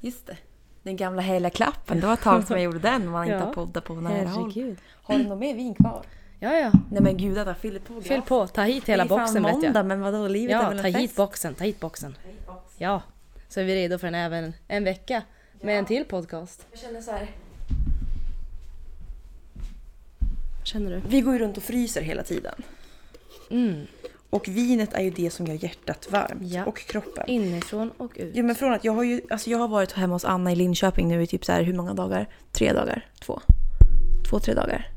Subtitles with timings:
[0.00, 0.36] Just det.
[0.82, 2.00] Den gamla hela klappen.
[2.00, 3.08] Det var ett tag sedan jag gjorde den.
[3.08, 3.52] Man inte Ja.
[3.52, 4.76] poddat på nära håll.
[5.02, 6.02] Har du något mer vin kvar?
[6.40, 6.72] Ja, ja.
[6.90, 8.46] Nej men gud, jag fyller på Fyll på.
[8.46, 9.86] Ta hit hela det är boxen vet måndag, jag.
[9.86, 10.28] men vadå?
[10.28, 11.16] Livet är Ja, väl ta en hit fest?
[11.16, 11.54] boxen.
[11.54, 12.16] Ta hit boxen.
[12.78, 13.02] Ja.
[13.48, 15.22] Så är vi redo för en, även en vecka
[15.60, 16.66] med en till podcast.
[16.70, 17.30] Jag känner så här.
[20.58, 21.02] Vad känner du?
[21.08, 22.62] Vi går ju runt och fryser hela tiden.
[23.50, 23.86] Mm.
[24.30, 26.52] Och vinet är ju det som gör hjärtat varmt.
[26.52, 26.64] Ja.
[26.64, 27.24] Och kroppen.
[27.26, 28.32] Inifrån och ut.
[28.34, 30.56] Jo men från att jag har ju, alltså jag har varit hemma hos Anna i
[30.56, 32.28] Linköping nu i typ så här hur många dagar?
[32.52, 33.06] Tre dagar?
[33.20, 33.40] Två?
[34.30, 34.90] Två, tre dagar.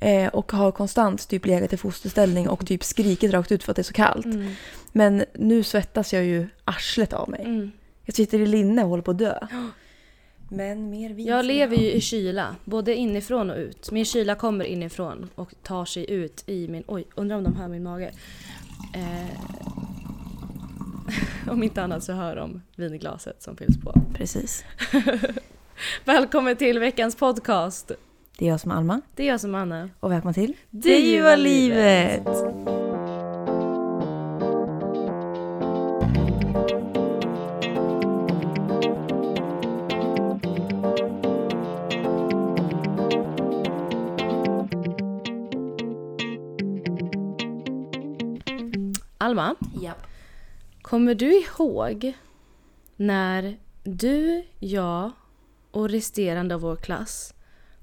[0.00, 3.76] Eh, och har konstant typ legat i fosterställning och typ skrikit rakt ut för att
[3.76, 4.24] det är så kallt.
[4.24, 4.54] Mm.
[4.92, 7.42] Men nu svettas jag ju arslet av mig.
[7.44, 7.70] Mm.
[8.04, 9.38] Jag sitter i linne och håller på att dö.
[10.48, 11.26] Men mer vin.
[11.26, 13.90] Jag lever ju i kyla, både inifrån och ut.
[13.90, 16.84] Min kyla kommer inifrån och tar sig ut i min...
[16.86, 18.12] Oj, undrar om de hör min mage.
[18.92, 19.30] Eh,
[21.50, 23.94] om inte annat så hör de vinglaset som fylls på.
[24.14, 24.64] Precis.
[26.04, 27.90] Välkommen till veckans podcast.
[28.38, 29.00] Det är jag som är Alma.
[29.14, 29.90] Det är jag som är Anna.
[30.00, 32.22] Och välkommen till Det ljuva livet.
[49.24, 49.92] Alma, Ja.
[50.82, 52.12] kommer du ihåg
[52.96, 55.10] när du, jag
[55.70, 57.34] och resterande av vår klass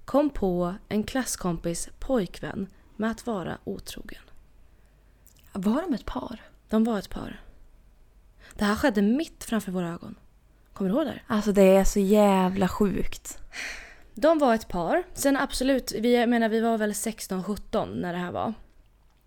[0.06, 4.22] kom på en klasskompis pojkvän med att vara otrogen?
[5.54, 6.42] Var de ett par?
[6.70, 7.42] De var ett par.
[8.54, 10.16] Det här skedde mitt framför våra ögon.
[10.74, 11.22] Kommer du ihåg det?
[11.28, 13.40] Alltså det är så jävla sjukt.
[14.14, 15.04] De var ett par.
[15.14, 18.54] Sen absolut, vi, jag menar vi var väl 16-17 när det här var.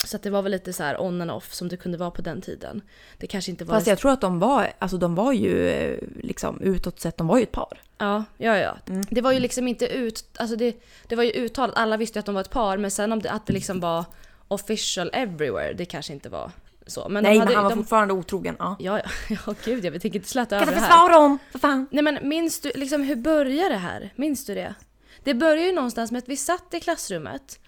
[0.06, 2.22] Så det var väl lite så här on and off som det kunde vara på
[2.22, 2.82] den tiden.
[3.18, 3.74] Det kanske inte var...
[3.74, 7.26] Fast jag tror att de var, alltså de var ju eh, liksom utåt sett, de
[7.26, 7.80] var ju ett par.
[7.98, 8.76] Ja, ja, ja.
[8.88, 9.02] Mm.
[9.10, 10.24] Det var ju liksom inte ut...
[10.36, 10.76] Alltså det,
[11.08, 13.22] det var ju uttalat, alla visste ju att de var ett par men sen om
[13.22, 14.04] det, att det liksom var
[14.48, 16.50] official everywhere, det kanske inte var
[16.86, 17.08] så.
[17.08, 18.56] Men Nej de men hade, han var de, fortfarande otrogen.
[18.58, 18.76] Ja.
[18.78, 20.88] Ja, ja, ja, gud jag tänker inte släta Kan över det här.
[20.88, 21.86] försvara dem, för fan.
[21.90, 24.12] Nej men minns du, liksom hur börjar det här?
[24.16, 24.74] Minns du det?
[25.24, 27.58] Det börjar ju någonstans med att vi satt i klassrummet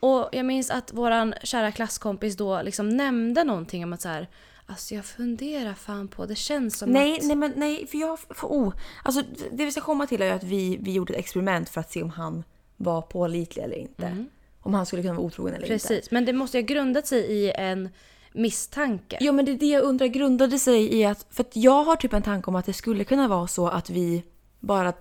[0.00, 4.28] och jag minns att våran kära klasskompis då liksom nämnde någonting om att så här,
[4.66, 7.22] alltså jag funderar fan på, det känns som Nej, att...
[7.22, 8.18] nej men nej, för jag...
[8.18, 8.74] För, oh.
[9.02, 11.80] Alltså det vi ska komma till är ju att vi, vi gjorde ett experiment för
[11.80, 12.44] att se om han
[12.76, 14.24] var pålitlig eller inte.
[14.60, 15.88] Om han skulle kunna vara otrogen eller inte.
[15.88, 17.88] Precis, men det måste ju ha grundat sig i en
[18.32, 19.18] misstanke.
[19.20, 21.96] Jo men det är det jag undrar grundade sig i att, för att jag har
[21.96, 24.22] typ en tanke om att det skulle kunna vara så att vi
[24.60, 24.92] bara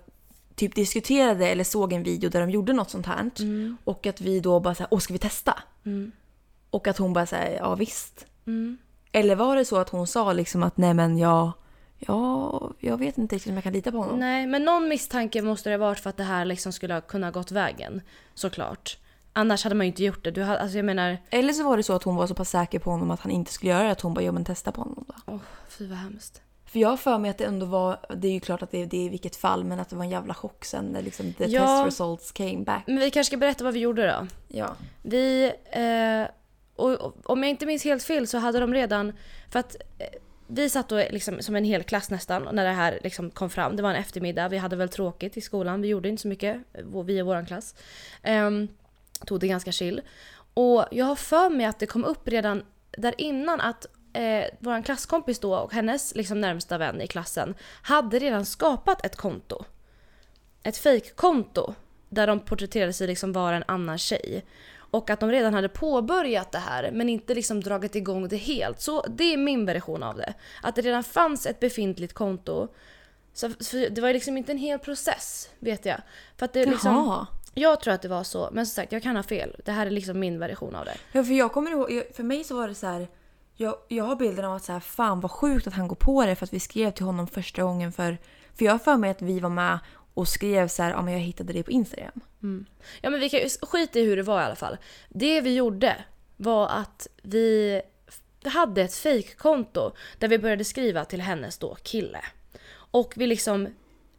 [0.55, 3.31] typ diskuterade eller såg en video där de gjorde något sånt här.
[3.83, 5.59] Och att vi då bara såhär, åh ska vi testa?
[6.69, 8.25] Och att hon bara säger ja visst.
[9.11, 11.51] Eller var det så att hon sa liksom att nej men jag,
[11.99, 14.19] ja, jag vet inte riktigt om jag kan lita på honom.
[14.19, 17.01] Nej, men någon misstanke måste det ha varit för att det här liksom skulle ha
[17.01, 18.01] kunnat gått vägen.
[18.33, 18.97] Såklart.
[19.33, 20.31] Annars hade man ju inte gjort det.
[20.31, 22.49] Du hade, alltså jag menar, Eller så var det så att hon var så pass
[22.49, 24.71] säker på honom att han inte skulle göra det att hon bara, ja men testa
[24.71, 25.13] på honom då.
[25.25, 25.39] åh
[25.69, 26.41] fy vad hemskt.
[26.75, 28.85] För jag har för mig att det ändå var, det är ju klart att det,
[28.85, 31.33] det är i vilket fall, men att det var en jävla chock sen när liksom
[31.33, 31.61] the Ja.
[31.83, 32.83] test results came back.
[32.87, 34.27] Men vi kanske ska berätta vad vi gjorde då.
[34.47, 34.75] Ja.
[35.01, 36.31] Vi, eh,
[36.75, 39.13] och, och, om jag inte minns helt fel så hade de redan,
[39.51, 40.05] för att eh,
[40.47, 43.75] vi satt då liksom som en hel klass nästan när det här liksom kom fram.
[43.75, 46.55] Det var en eftermiddag, vi hade väl tråkigt i skolan, vi gjorde inte så mycket,
[46.73, 47.75] eh, vår- vi och våran klass.
[48.27, 48.67] Um,
[49.25, 50.01] tog det ganska chill.
[50.53, 52.63] Och jag har för mig att det kom upp redan
[52.97, 53.85] där innan att
[54.15, 59.15] eh, vår klasskompis då och hennes liksom närmsta vän i klassen hade redan skapat ett
[59.15, 59.65] konto.
[60.63, 61.73] Ett fejkkonto
[62.09, 64.45] där de porträtterade sig liksom vara en annan tjej.
[64.75, 68.81] Och att de redan hade påbörjat det här men inte liksom dragit igång det helt.
[68.81, 70.33] Så det är min version av det.
[70.63, 72.67] Att det redan fanns ett befintligt konto.
[73.33, 76.01] Så, det var liksom inte en hel process, vet jag.
[76.37, 77.27] För att det liksom, Jaha.
[77.53, 79.55] jag tror att det var så, men som sagt jag kan ha fel.
[79.65, 80.97] Det här är liksom min version av det.
[81.11, 83.07] Ja, för jag kommer ihåg, för mig så var det så här.
[83.57, 86.25] Jag, jag har bilden av att så här, fan vad sjukt att han går på
[86.25, 88.17] det för att vi skrev till honom första gången för...
[88.57, 89.79] För jag har för mig att vi var med
[90.13, 92.21] och skrev så här, ja men jag hittade det på Instagram.
[93.01, 94.77] Ja men vi kan ju skita i hur det var i alla fall.
[95.09, 95.95] Det vi gjorde
[96.37, 97.81] var att vi
[98.43, 102.19] hade ett fejkkonto där vi började skriva till hennes då kille.
[102.71, 103.67] Och vi liksom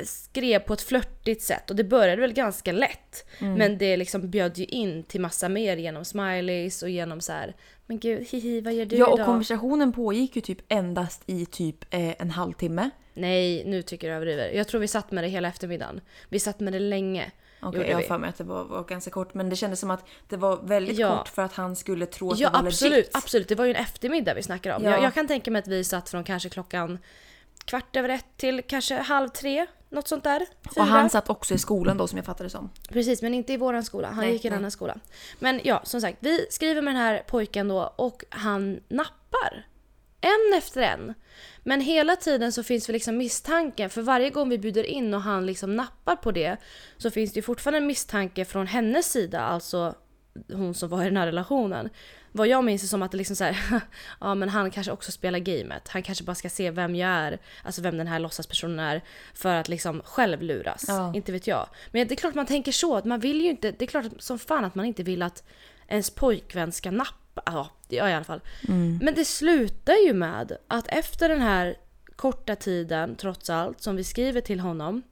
[0.04, 3.26] skrev på ett flörtigt sätt och det började väl ganska lätt.
[3.56, 7.56] Men det liksom bjöd ju in till massa mer genom smileys och genom så här.
[7.86, 9.26] Men gud, hihi vad gör du Ja och idag?
[9.26, 12.90] konversationen pågick ju typ endast i typ eh, en halvtimme.
[13.14, 14.50] Nej, nu tycker du överdriver.
[14.50, 16.00] Jag tror vi satt med det hela eftermiddagen.
[16.28, 17.30] Vi satt med det länge.
[17.60, 19.80] Okej, gjorde jag har för mig att det var, var ganska kort men det kändes
[19.80, 21.18] som att det var väldigt Ja.
[21.18, 23.10] kort för att han skulle tro att Ja det var absolut, legit.
[23.16, 23.48] absolut.
[23.48, 24.84] Det var ju en eftermiddag vi snackade om.
[24.84, 24.90] Ja.
[24.90, 26.98] Jag, jag kan tänka mig att vi satt från kanske klockan
[27.66, 29.66] kvart över ett till kanske halv tre.
[29.88, 30.38] Något sånt där.
[30.74, 30.82] Fyra.
[30.82, 32.70] Och han satt också i skolan då som jag fattade som.
[32.88, 34.08] Precis, men inte i våran skola.
[34.08, 34.98] Han Nej, gick i en annan skola.
[35.38, 39.66] Men ja, som sagt, vi skriver med den här pojken då och han nappar.
[40.20, 41.14] En efter en.
[41.62, 45.22] Men hela tiden så finns det liksom misstanken, för varje gång vi bjuder in och
[45.22, 46.56] han liksom nappar på det
[46.96, 49.94] så finns det ju fortfarande en misstanke från hennes sida, alltså
[50.52, 51.88] hon som var i den här relationen.
[52.36, 53.80] Vad jag minns är som att det liksom så här,
[54.20, 55.88] ja men han kanske också spelar gamet.
[55.88, 59.02] Han kanske bara ska se vem jag är, alltså vem den här låtsaspersonen är,
[59.34, 60.84] för att liksom själv luras.
[60.88, 61.14] Ja.
[61.14, 61.68] Inte vet jag.
[61.90, 64.06] Men det är klart man tänker så, att man vill ju inte, det är klart
[64.18, 65.44] som fan att man inte vill att
[65.88, 67.42] ens pojkvän ska nappa.
[67.46, 68.40] Ja, det gör jag i alla fall.
[69.02, 71.76] Men det slutar ju med att efter den här
[72.16, 75.02] korta tiden, trots allt, som vi skriver till honom,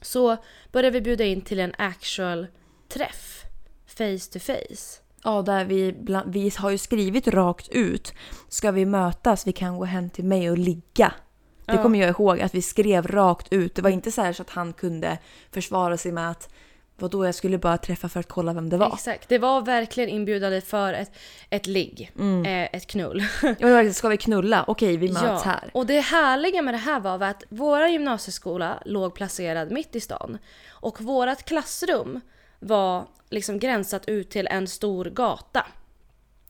[0.00, 0.36] så
[0.72, 2.46] börjar vi bjuda in till en actual
[2.88, 3.44] träff.
[3.86, 5.07] Face to face.
[5.24, 8.12] Ja, där vi, bland, vi har ju skrivit rakt ut.
[8.48, 9.46] Ska vi mötas?
[9.46, 11.12] Vi kan gå hem till mig och ligga.
[11.66, 11.82] Det Ja.
[11.82, 13.74] kommer jag ihåg att vi skrev rakt ut.
[13.74, 15.18] Det var inte så så att han kunde
[15.52, 16.48] försvara sig med att
[17.00, 18.92] vadå, jag skulle bara träffa för att kolla vem det var.
[18.94, 19.28] Exakt.
[19.28, 21.12] Det var verkligen inbjudande för ett,
[21.50, 22.12] ett ligg.
[22.18, 22.44] Mm.
[22.46, 23.24] Eh, ett knull.
[23.58, 24.64] Ja, ska vi knulla?
[24.66, 25.70] Okej, vi möts här.
[25.74, 30.38] Och det härliga med det här var att våra gymnasieskola låg placerad mitt i stan.
[30.70, 32.20] Och vårat klassrum
[32.60, 35.66] var liksom gränsat ut till en stor gata.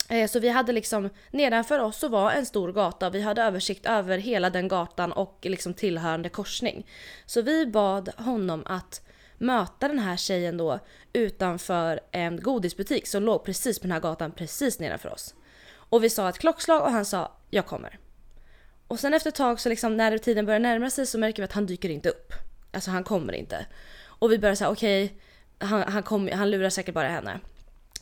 [0.08, 3.06] Eh, så vi hade liksom, nedanför oss så var en stor gata.
[3.06, 6.86] och Vi hade översikt över hela den gatan och liksom tillhörande korsning.
[7.26, 9.00] Så vi bad honom att
[9.38, 10.78] möta den här tjejen då
[11.12, 15.34] utanför en godisbutik som låg precis på den här gatan precis nedanför oss.
[15.70, 17.98] Och vi sa ett klockslag och han sa jag kommer.
[18.88, 21.44] Och sen efter ett tag så liksom när tiden börjar närma sig så märker vi
[21.44, 22.32] att han dyker inte upp.
[22.72, 23.66] Alltså han kommer inte.
[24.04, 25.18] Och vi börjar säga okej,
[25.58, 27.40] han, han, kom, han lurar säkert bara henne.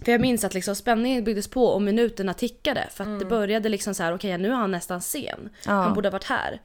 [0.05, 2.89] För jag minns att liksom spänningen byggdes på och minuterna tickade.
[2.91, 5.51] För att det började liksom så här: okej nu är han nästan sen.
[5.67, 5.73] Ja.
[5.73, 6.61] Han borde ha varit här.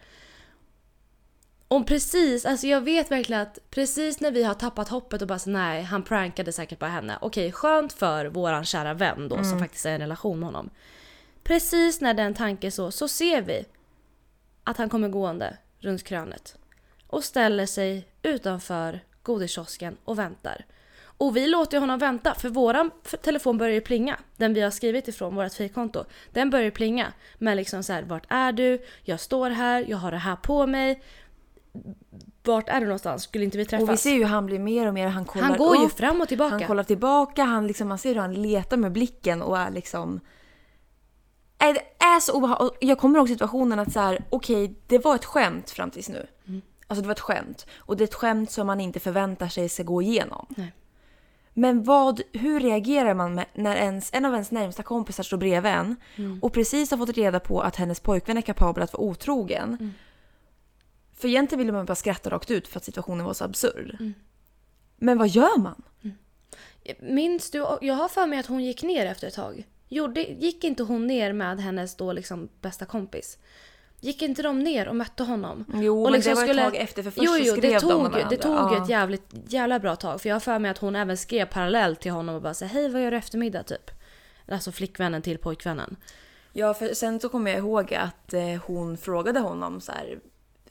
[1.68, 5.40] Och precis, alltså jag vet verkligen att precis när vi har tappat hoppet och bara
[5.40, 7.18] så nej, han prankade säkert bara henne.
[7.22, 10.70] Okej, skönt för våran kära vän då som faktiskt är i en relation med honom.
[11.44, 13.66] Precis när den tanken så, så ser vi
[14.64, 16.56] att han kommer gående runt krönet
[17.08, 20.66] och ställer sig utanför godiskiosken och väntar.
[21.22, 22.92] Och vi låter ju honom vänta för våran
[23.22, 24.18] telefon börjar ju plinga.
[24.38, 26.06] Den vi har skrivit ifrån, vårt fejkkonto.
[26.32, 27.14] Den börjar ju plinga.
[27.38, 28.82] Men liksom så här, vart är du?
[29.04, 31.04] Jag står här, jag har det här på mig.
[32.44, 33.24] Vart är du någonstans?
[33.24, 33.90] Skulle inte vi träffas?
[33.90, 35.86] Och vi ser ju hur han blir mer och mer, han kollar han går ju
[35.86, 36.56] upp, fram och tillbaka.
[36.56, 40.20] han kollar tillbaka, han liksom, man ser hur han letar med blicken och är liksom...
[41.62, 42.78] Nej, det är så obehagligt.
[42.80, 46.28] Jag kommer ihåg situationen att så här, okej, det var ett skämt fram tills nu.
[46.48, 46.62] Mm.
[46.88, 47.66] Alltså det var ett skämt.
[47.78, 50.46] Och det är ett skämt som man inte förväntar sig ska gå igenom.
[50.50, 50.74] Nej.
[51.54, 55.96] Men vad, hur reagerar man när ens, en av ens närmsta kompisar står bredvid en
[56.16, 56.40] Mm.
[56.42, 59.70] och precis har fått reda på att hennes pojkvän är kapabel att vara otrogen.
[59.80, 59.92] Mm.
[61.14, 63.98] För egentligen ville man bara skratta rakt ut för att situationen var så absurd.
[64.00, 64.14] Mm.
[64.98, 65.82] Men vad gör man?
[67.00, 67.58] Minns du?
[67.82, 69.68] Jag har för mig att hon gick ner efter ett tag.
[69.88, 73.38] Gjorde, gick inte hon ner med hennes då liksom bästa kompis?
[74.04, 75.66] Gick inte de ner och mötte honom?
[75.74, 77.80] Jo, och men det var ett tag efter, för först jo, jo, skrev det de
[77.80, 80.22] tog, med ju- Det tog ju ett jävligt, jävla bra tag.
[80.22, 82.70] För jag har för mig att hon även skrev parallellt till honom och bara säga
[82.70, 83.92] hej vad gör du eftermiddag typ?
[84.48, 85.96] Alltså flickvännen till pojkvännen.
[86.54, 90.20] Ja, för sen så kommer jag ihåg att eh, hon frågade honom så här,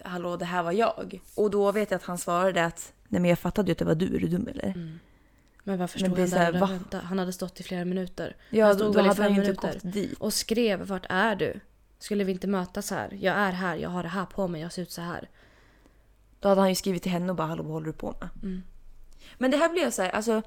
[0.05, 1.21] hallå det här var jag.
[1.35, 3.85] Och då vet jag att han svarade att, nej men jag fattade ju att det
[3.85, 4.67] var du, är du dum eller?
[4.67, 4.99] Mm.
[5.65, 7.01] Men varför Men stod är han där här, va?
[7.05, 8.37] Han hade stått i flera minuter.
[8.51, 10.19] Ja, han då, stod då i hade han ju inte gått dit.
[10.19, 11.61] Och skrev vart är du?
[12.01, 13.19] Skulle vi inte mötas här?
[13.21, 15.29] Jag är här, jag har det här på mig, jag ser ut så här.
[16.41, 18.29] Då hade han ju skrivit till henne och bara hallå vad håller du på med?
[18.43, 18.63] Mm.
[19.39, 20.43] Men det här blev så här, alltså.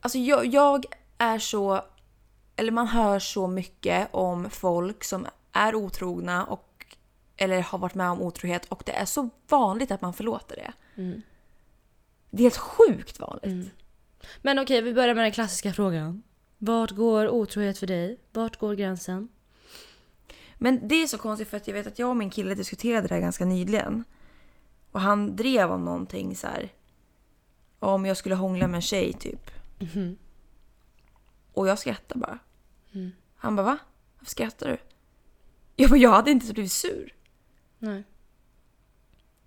[0.00, 0.84] Alltså jag, jag
[1.18, 1.84] är så,
[2.56, 6.96] eller man hör så mycket om folk som är otrogna och
[7.36, 10.72] eller har varit med om otrohet och det är så vanligt att man förlåter det.
[11.02, 11.22] Mm.
[12.30, 13.72] Det är helt sjukt vanligt.
[14.42, 16.22] Men okej, vi börjar med den klassiska frågan.
[16.58, 18.18] Vart går otrohet för dig?
[18.32, 19.28] Vart går gränsen?
[20.56, 23.08] Men det är så konstigt för att jag vet att jag och min kille diskuterade
[23.08, 24.04] det här ganska nyligen.
[24.92, 26.72] Och han drev om någonting så här.
[27.78, 29.50] Om jag skulle hångla med en tjej typ.
[31.52, 32.38] Och jag skrattade bara.
[33.36, 33.78] Han bara va?
[34.18, 34.78] Varför skrattar du?
[35.76, 37.14] Jag bara jag hade inte blivit sur.
[37.78, 38.04] Nej.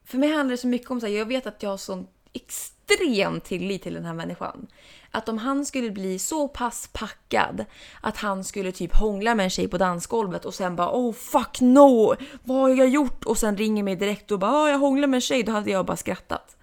[0.03, 2.07] För mig handlar det så mycket om så här, jag vet att jag har sån
[2.33, 4.67] extrem tillit till den här människan.
[5.11, 7.65] Att om han skulle bli så pass packad
[8.01, 11.61] att han skulle typ hångla med en tjej på dansgolvet och sen bara oh fuck
[11.61, 13.25] no, vad har jag gjort?
[13.25, 15.71] Och sen ringer mig direkt och bara oh, jag hånglar med en tjej, då hade
[15.71, 16.57] jag bara skrattat.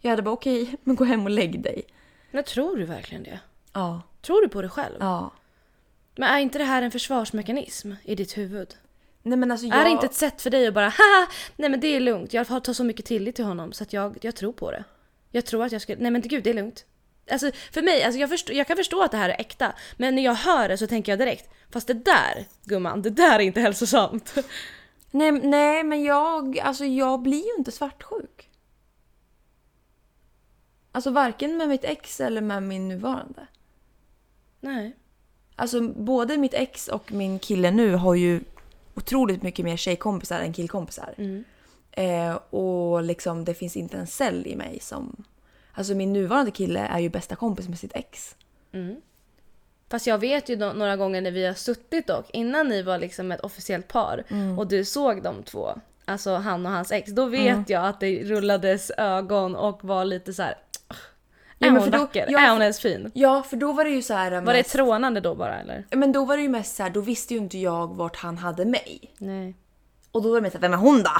[0.00, 1.82] Jag hade bara okej, men gå hem och lägg dig.
[2.30, 3.40] Men tror du verkligen det?
[3.72, 4.96] Ja, Tror du på det själv?
[5.00, 5.30] ja.
[6.16, 8.74] Men är inte det här en försvarsmekanism i ditt huvud?
[9.22, 9.76] Nej men alltså jag...
[9.76, 12.32] Är det inte ett sätt för dig att bara haha, nej men det är lugnt.
[12.34, 14.84] Jag har tar så mycket tillit till honom så att jag, jag tror på det.
[15.30, 16.84] Jag tror att jag skulle, nej men gud det är lugnt.
[17.30, 19.72] Alltså för mig, alltså jag, förstår, jag kan förstå att det här är äkta.
[19.96, 23.34] Men när jag hör det så tänker jag direkt, fast det där gumman, det där
[23.34, 24.34] är inte hälsosamt.
[25.10, 28.50] Nej, nej men jag, alltså jag blir ju inte svartsjuk.
[30.92, 33.46] Alltså varken med mitt ex eller med min nuvarande.
[34.60, 34.96] Nej.
[35.56, 38.40] Alltså både mitt ex och min kille nu har ju
[38.94, 41.14] otroligt mycket mer tjejkompisar än killkompisar.
[41.18, 41.44] Mm.
[41.90, 45.24] Eh, och liksom det finns inte en cell i mig som...
[45.74, 48.36] Alltså min nuvarande kille är ju bästa kompis med sitt ex.
[48.72, 48.96] Mm.
[49.90, 53.32] Fast jag vet ju några gånger när vi har suttit dock, innan ni var liksom
[53.32, 54.24] ett officiellt par
[54.58, 58.22] och du såg de två, alltså han och hans ex, då vet jag att det
[58.24, 60.54] rullades ögon och var lite så här.
[61.58, 62.26] Ja, Är hon då- vacker?
[62.28, 63.10] ja, är hon ens fin?
[63.14, 64.40] Ja, för då var det ju så här...
[64.40, 65.86] Var det trånande då bara eller?
[65.90, 68.38] Men då var det ju mest så här, då visste ju inte jag vart han
[68.38, 69.14] hade mig.
[69.18, 69.54] Nej.
[70.12, 71.10] Och då var det mest så här, vem är hon då?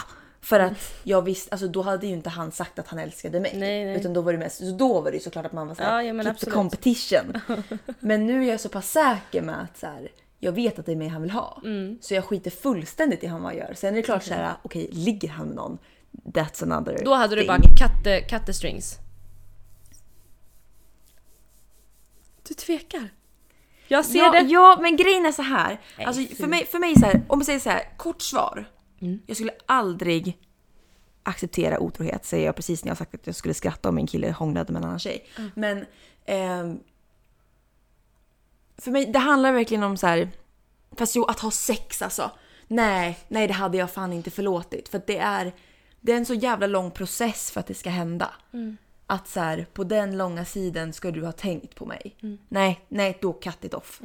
[0.44, 3.52] För att jag visste, alltså då hade ju inte han sagt att han älskade mig.
[3.56, 3.96] Nej, nej.
[3.96, 6.02] Utan då var det mest, så då var det ju såklart att man var såhär,
[6.02, 6.40] Ja, ja, keep absolut.
[6.40, 7.40] the competition.
[8.00, 10.08] men nu är jag så pass säker med att så här,
[10.38, 11.60] jag vet att det är mig han vill ha.
[11.64, 11.98] Mm.
[12.00, 13.74] Så jag skiter fullständigt i han vad han gör.
[13.74, 15.78] Sen är det klart så här, okej ligger han med någon?
[16.24, 17.48] That's another Då hade du thing.
[17.48, 18.98] bara katte, kattestrings.
[22.48, 23.08] Du tvekar.
[23.88, 24.40] Jag ser ja, det.
[24.40, 25.80] Ja, men grejen är så här.
[25.98, 28.64] Nej, Alltså, för mig, för mig så här, om man säger så här, kort svar.
[29.04, 29.20] Mm.
[29.26, 30.38] Jag skulle aldrig
[31.22, 34.32] acceptera otrohet, säger jag precis när jag sagt att jag skulle skratta om min kille
[34.32, 35.26] hånglade med en annan tjej.
[35.38, 35.50] Mm.
[35.54, 35.86] Men
[36.24, 36.80] ehm,
[38.78, 40.30] för mig, det handlar verkligen om så här,
[40.96, 42.30] fast jo, att ha sex alltså.
[42.68, 44.88] Nej, nej det hade jag fan inte förlåtit.
[44.88, 45.52] För det är,
[46.00, 48.30] det är en så jävla lång process för att det ska hända.
[48.52, 48.76] Mm.
[49.06, 52.16] Att så här, på den långa sidan ska du ha tänkt på mig.
[52.22, 52.38] Mm.
[52.48, 54.00] Nej, nej då cut it off.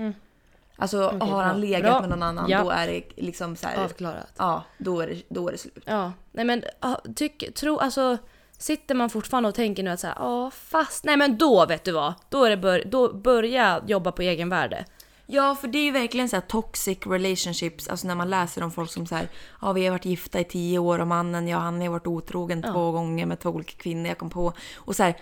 [0.79, 1.41] Alltså har bra.
[1.41, 1.99] han legat Bra.
[2.01, 2.63] med någon annan Ja.
[2.63, 4.33] då är det liksom så här, Avklarat.
[4.37, 5.83] Ja, då är det, då är det slut.
[5.85, 8.17] Ja, nej men ja, tyck, tro, alltså
[8.57, 11.91] sitter man fortfarande och tänker nu att såhär, ja fast, nej men då vet du
[11.91, 14.85] vad, då är det bör, då börja jobba på egenvärde.
[15.31, 17.87] Ja, för det är ju verkligen så här toxic relationships.
[17.87, 19.27] Alltså när man läser om folk som så här,
[19.61, 22.63] ja vi har varit gifta i tio år och mannen, ja han har varit otrogen
[22.63, 24.53] två gånger med två olika kvinnor jag kom på.
[24.77, 25.15] Och så här,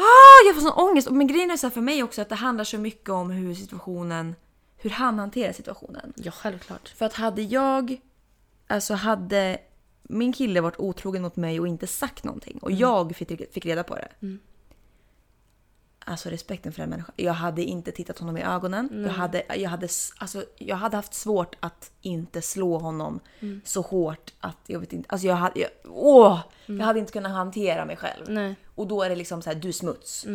[0.00, 1.10] ah, jag får sån ångest.
[1.10, 4.34] Men grejen är så för mig också att det handlar så mycket om hur situationen,
[4.76, 6.12] hur han hanterar situationen.
[6.16, 6.88] Ja, självklart.
[6.88, 8.00] För att hade jag,
[8.66, 9.58] alltså hade
[10.02, 13.84] min kille varit otrogen mot mig och inte sagt någonting och jag fick, fick reda
[13.84, 14.08] på det.
[16.04, 17.14] Alltså respekten för den människan.
[17.16, 18.88] Jag hade inte tittat honom i ögonen.
[19.04, 19.88] Jag, hade, jag, hade,
[20.18, 23.20] alltså, jag hade haft svårt att inte slå honom
[23.64, 25.06] så hårt att jag vet inte.
[25.08, 28.24] Alltså jag hade, jag, åh, jag hade inte kunnat hantera mig själv.
[28.28, 28.56] Nej.
[28.74, 30.26] Och då är det liksom så här, du smuts.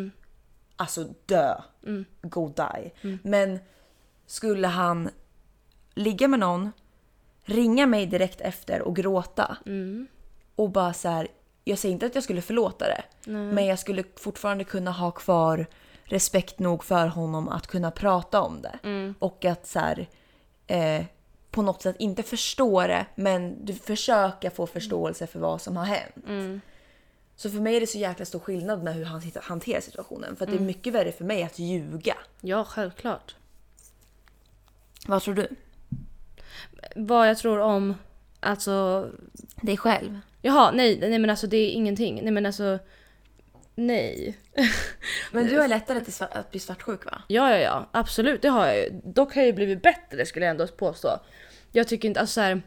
[0.75, 1.55] Alltså dö.
[2.21, 3.17] Go die.
[3.23, 3.59] Men
[4.25, 5.09] skulle han
[5.93, 6.71] ligga med någon,
[7.43, 9.57] ringa mig direkt efter och gråta.
[10.55, 11.27] Och bara så här,
[11.67, 13.03] jag säger inte att jag skulle förlåta det.
[13.53, 15.65] Men jag skulle fortfarande kunna ha kvar
[16.03, 18.79] respekt nog för honom att kunna prata om det.
[19.19, 20.07] Och att så här,
[20.67, 21.05] eh,
[21.51, 25.85] på något sätt inte förstå det men du försöka få förståelse för vad som har
[25.85, 26.15] hänt.
[27.35, 30.35] Så för mig är det så jäkla stor skillnad med hur han hanterar situationen.
[30.35, 32.17] För att det är mycket värre för mig att ljuga.
[32.41, 33.35] Ja, självklart.
[35.07, 35.47] Vad tror du?
[36.95, 37.95] Vad jag tror om,
[38.39, 39.07] alltså,
[39.61, 40.19] Dig själv?
[40.45, 42.19] Jaha, nej, nej men alltså det är ingenting.
[42.23, 42.79] Nej men alltså,
[43.75, 44.37] nej.
[45.31, 47.21] Men du har lättare till sva- att bli svartsjuk va?
[47.27, 47.89] Ja, ja, ja.
[47.91, 49.01] Absolut, det har jag ju.
[49.03, 51.19] Dock har jag ju blivit bättre skulle jag ändå påstå.
[51.71, 52.61] Jag tycker inte, alltså så här,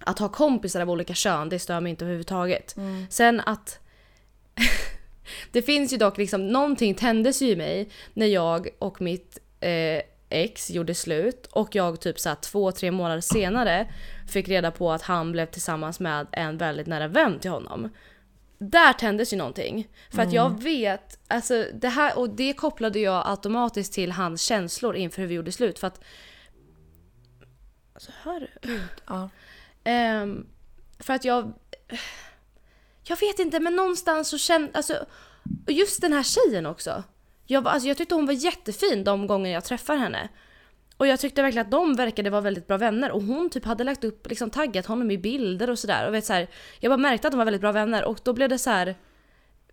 [0.00, 2.74] att ha kompisar av olika kön, det stör mig inte överhuvudtaget.
[3.10, 3.78] Sen att...
[5.52, 10.02] det finns ju dock liksom, någonting tändes ju i mig när jag och mitt eh,
[10.28, 13.92] ex gjorde slut och jag typ så här, två, tre månader senare
[14.28, 17.90] fick reda på att han blev tillsammans med en väldigt nära vän till honom
[18.70, 19.88] där tändes ju någonting.
[20.10, 24.96] För att jag vet, alltså det här, och det kopplade jag automatiskt till hans känslor
[24.96, 25.78] inför hur vi gjorde slut.
[25.78, 26.00] För att...
[27.94, 28.80] Alltså hör du?
[29.06, 29.30] Ja.
[29.84, 30.46] Ehm,
[30.98, 31.52] för att jag...
[33.02, 34.70] Jag vet inte, men någonstans så kände...
[34.74, 35.06] Alltså,
[35.66, 37.02] just den här tjejen också.
[37.46, 40.28] Jag, alltså, jag tyckte hon var jättefin de gånger jag träffade henne.
[40.96, 43.84] Och jag tyckte verkligen att de verkade vara väldigt bra vänner och hon typ hade
[43.84, 46.08] lagt upp, liksom taggat honom i bilder och sådär.
[46.08, 46.48] Och vet, så här,
[46.80, 48.94] jag bara märkte att de var väldigt bra vänner och då blev det så här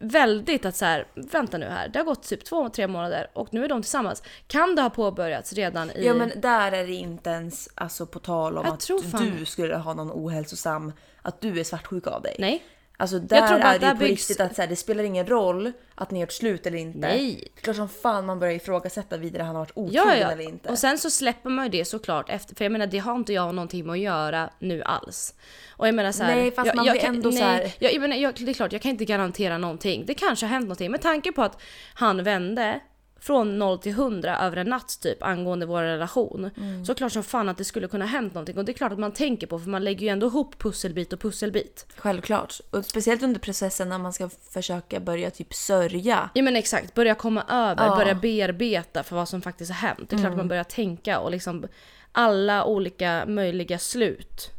[0.01, 3.53] väldigt att så här, vänta nu här, det har gått typ två, tre månader och
[3.53, 4.23] nu är de tillsammans.
[4.47, 6.05] Kan det ha påbörjats redan i...
[6.05, 9.75] Ja men där är det inte ens alltså, på tal om Jag att du skulle
[9.75, 12.35] ha någon ohälsosam, att du är svartsjuk av dig.
[12.39, 12.63] Nej.
[13.01, 15.25] Alltså där tror är det ju på byggs- riktigt att så här, det spelar ingen
[15.27, 16.97] roll att ni har gjort slut eller inte.
[16.99, 17.51] Nej.
[17.55, 20.31] Det är klart som fan man börjar ifrågasätta vidare han har varit otrogen Ja, ja.
[20.31, 20.69] eller inte.
[20.69, 22.55] Och sen så släpper man ju det såklart efter.
[22.55, 25.33] För jag menar det har inte jag någonting med att göra nu alls.
[25.77, 27.43] Och jag menar så här, Nej, fast jag, man jag blir kan, ändå nej, så
[27.45, 30.03] här- Jag, jag menar, jag, det är klart, jag kan inte garantera någonting.
[30.05, 30.91] Det kanske har hänt någonting.
[30.91, 31.61] Med tanke på att
[31.93, 32.79] han vände
[33.23, 36.49] från 0 till 100 över en natt typ angående vår relation.
[36.57, 36.85] Mm.
[36.85, 38.57] Så klart som fan att det skulle kunna hänt någonting.
[38.57, 41.13] Och det är klart att man tänker på för man lägger ju ändå ihop pusselbit
[41.13, 41.85] och pusselbit.
[41.95, 42.59] Självklart.
[42.71, 46.29] Och speciellt under processen när man ska försöka börja typ sörja.
[46.33, 47.95] Ja men exakt, börja komma över, Ja.
[47.95, 50.09] börja bearbeta för vad som faktiskt har hänt.
[50.09, 50.31] Det är klart Mm.
[50.31, 51.67] att man börjar tänka och liksom
[52.11, 54.49] alla olika möjliga slut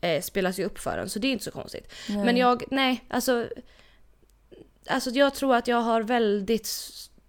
[0.00, 1.92] eh, spelas ju upp för en så det är inte så konstigt.
[2.08, 3.46] Men jag, nej alltså.
[4.88, 6.68] Alltså jag tror att jag har väldigt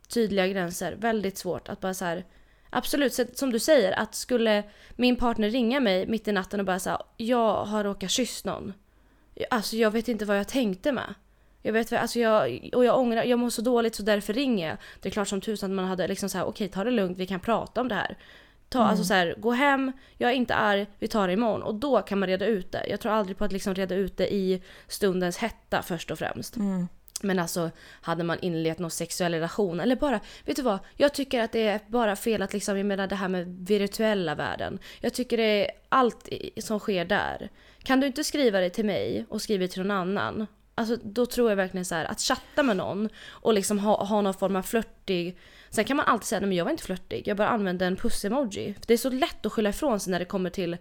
[0.08, 2.26] tydliga gränser, väldigt svårt att bara så här.
[2.70, 4.64] Absolut, så, som du säger att skulle
[4.96, 8.74] min partner ringa mig mitt i natten och bara säga jag har råkat kyssa någon.
[9.50, 11.14] Alltså jag vet inte vad jag tänkte med.
[11.62, 14.68] Jag vet vad- alltså jag, och jag ångrar, jag mår så dåligt så därför ringer
[14.68, 14.78] jag.
[15.02, 17.18] Det är klart som tusan att man hade liksom så här, okej ta det lugnt,
[17.18, 18.18] vi kan prata om det här.
[18.70, 21.64] Ta, Alltså så här, gå hem, jag är inte arg, vi tar det imorgon.
[21.64, 22.86] Och då kan man reda ut det.
[22.90, 26.56] Jag tror aldrig på att liksom reda ut det i stundens hetta först och främst.
[27.24, 27.72] Men alltså
[28.02, 30.80] hade man inlett någon sexuell relation eller bara, vet du vad?
[30.96, 34.36] Jag tycker att det är bara fel att liksom, jag menar det här med virtuella
[34.36, 34.80] världen.
[35.00, 37.50] Jag tycker det är allt som sker där.
[37.84, 40.48] Kan du inte skriva det till mig och skriva det till någon annan?
[40.76, 44.22] Alltså då tror jag verkligen så här att chatta med någon och liksom ha, ha
[44.22, 45.38] någon form av flörtig
[45.70, 47.96] Sen kan man alltid säga nej men jag var inte flörtig, jag bara använde en
[47.96, 48.76] puss-emoji.
[48.88, 50.78] Det är så lätt att skylla ifrån sig när det kommer till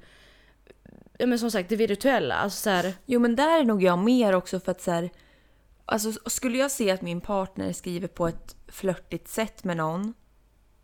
[1.19, 2.35] Ja men som sagt det virtuella.
[2.35, 5.11] Alltså så här, Jo men där är nog jag mer också för att så här,
[5.87, 10.15] Alltså skulle jag se att min partner skriver på ett flörtigt sätt med någon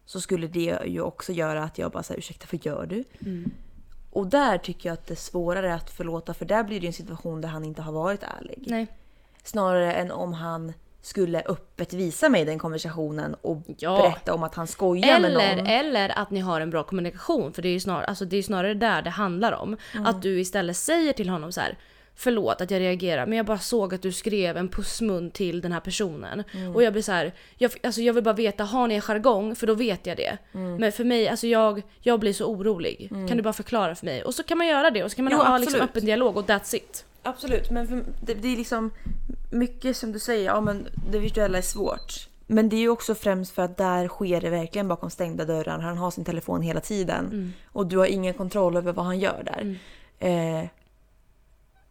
[0.05, 3.05] så skulle det ju också göra att jag bara säger ursäkta vad gör du?
[4.11, 6.93] Och där tycker jag att det är svårare att förlåta för där blir det en
[6.93, 8.65] situation där han inte har varit ärlig.
[8.67, 8.87] nej.
[9.45, 13.97] Snarare än om han skulle öppet visa mig den konversationen och Ja.
[13.97, 15.67] berätta om att han skojar med Eller, någon.
[15.67, 17.53] eller att ni har en bra kommunikation.
[17.53, 19.77] För det är ju snar, alltså det är snarare där det handlar om.
[20.05, 21.79] Att du istället säger till honom så här.
[22.15, 25.73] Förlåt att jag reagerar men jag bara såg att du skrev en pussmun till den
[25.73, 26.45] här personen.
[26.75, 29.55] Och jag blir så här, jag, alltså jag vill bara veta, har ni en jargong?
[29.55, 30.39] För då vet jag det.
[30.53, 33.09] Men för mig, alltså jag, jag blir så orolig.
[33.09, 34.25] Kan du bara förklara för mig?
[34.25, 36.37] Och så kan man göra det och så kan man Jo, ha liksom öppen dialog
[36.37, 37.05] och that's it.
[37.23, 38.91] Absolut, men för, det, det är liksom
[39.51, 42.29] mycket som du säger, ja men det virtuella är svårt.
[42.47, 45.79] Men det är ju också främst för att där sker det verkligen bakom stängda dörrar.
[45.79, 49.43] Han har sin telefon hela tiden och du har ingen kontroll över vad han gör
[49.45, 49.77] där.
[50.19, 50.67] Eh,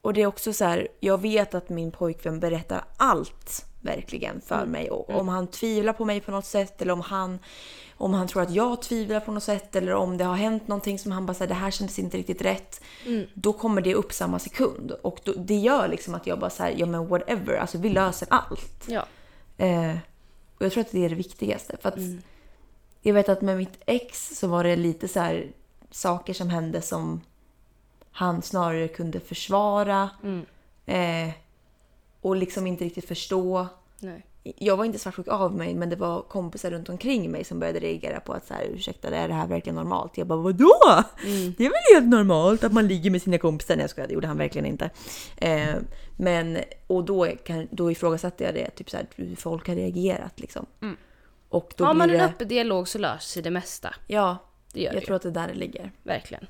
[0.02, 4.66] och det är också så här, jag vet att min pojkvän berättar allt verkligen för
[4.66, 4.90] mig.
[4.90, 7.40] Och om han tvivlar på mig på något sätt eller om han,
[7.98, 11.00] om han tror att jag tvivlar på något sätt eller om det har hänt någonting
[11.00, 12.82] som han bara säger det här kändes inte riktigt rätt.
[13.34, 14.92] Då kommer det upp samma sekund.
[14.92, 18.28] Och då, det gör liksom att jag bara säger ja men whatever, alltså vi löser
[18.32, 18.86] allt.
[18.88, 19.06] Ja.
[19.58, 19.96] Eh,
[20.58, 21.78] och jag tror att det är det viktigaste.
[21.82, 21.96] För att
[23.02, 25.52] Jag vet att med mitt ex så var det lite så här
[25.92, 27.22] saker som hände som
[28.12, 30.10] han snarare kunde försvara.
[30.86, 31.30] Eh,
[32.22, 33.68] och liksom inte riktigt förstå.
[34.00, 34.26] Nej.
[34.44, 37.80] Jag var inte svartsjuk av mig men det var kompisar runt omkring mig som började
[37.80, 40.18] reagera på att så här, ursäkta är det här verkligen normalt?
[40.18, 40.74] Jag bara vadå?
[41.58, 43.76] Det är väl helt normalt att man ligger med sina kompisar?
[43.76, 44.90] Nej jag skojar, det gjorde han verkligen inte.
[45.38, 45.76] Eh,
[46.18, 50.40] men, och då, kan, då ifrågasatte jag det, typ så här, hur folk har reagerat
[50.40, 50.66] liksom.
[51.50, 53.96] Och då Har man blir en det, öppen dialog så löser sig det mesta.
[54.08, 54.38] Ja,
[54.74, 55.92] Det gör jag det tror att det är där det ligger.
[56.04, 56.46] Verkligen.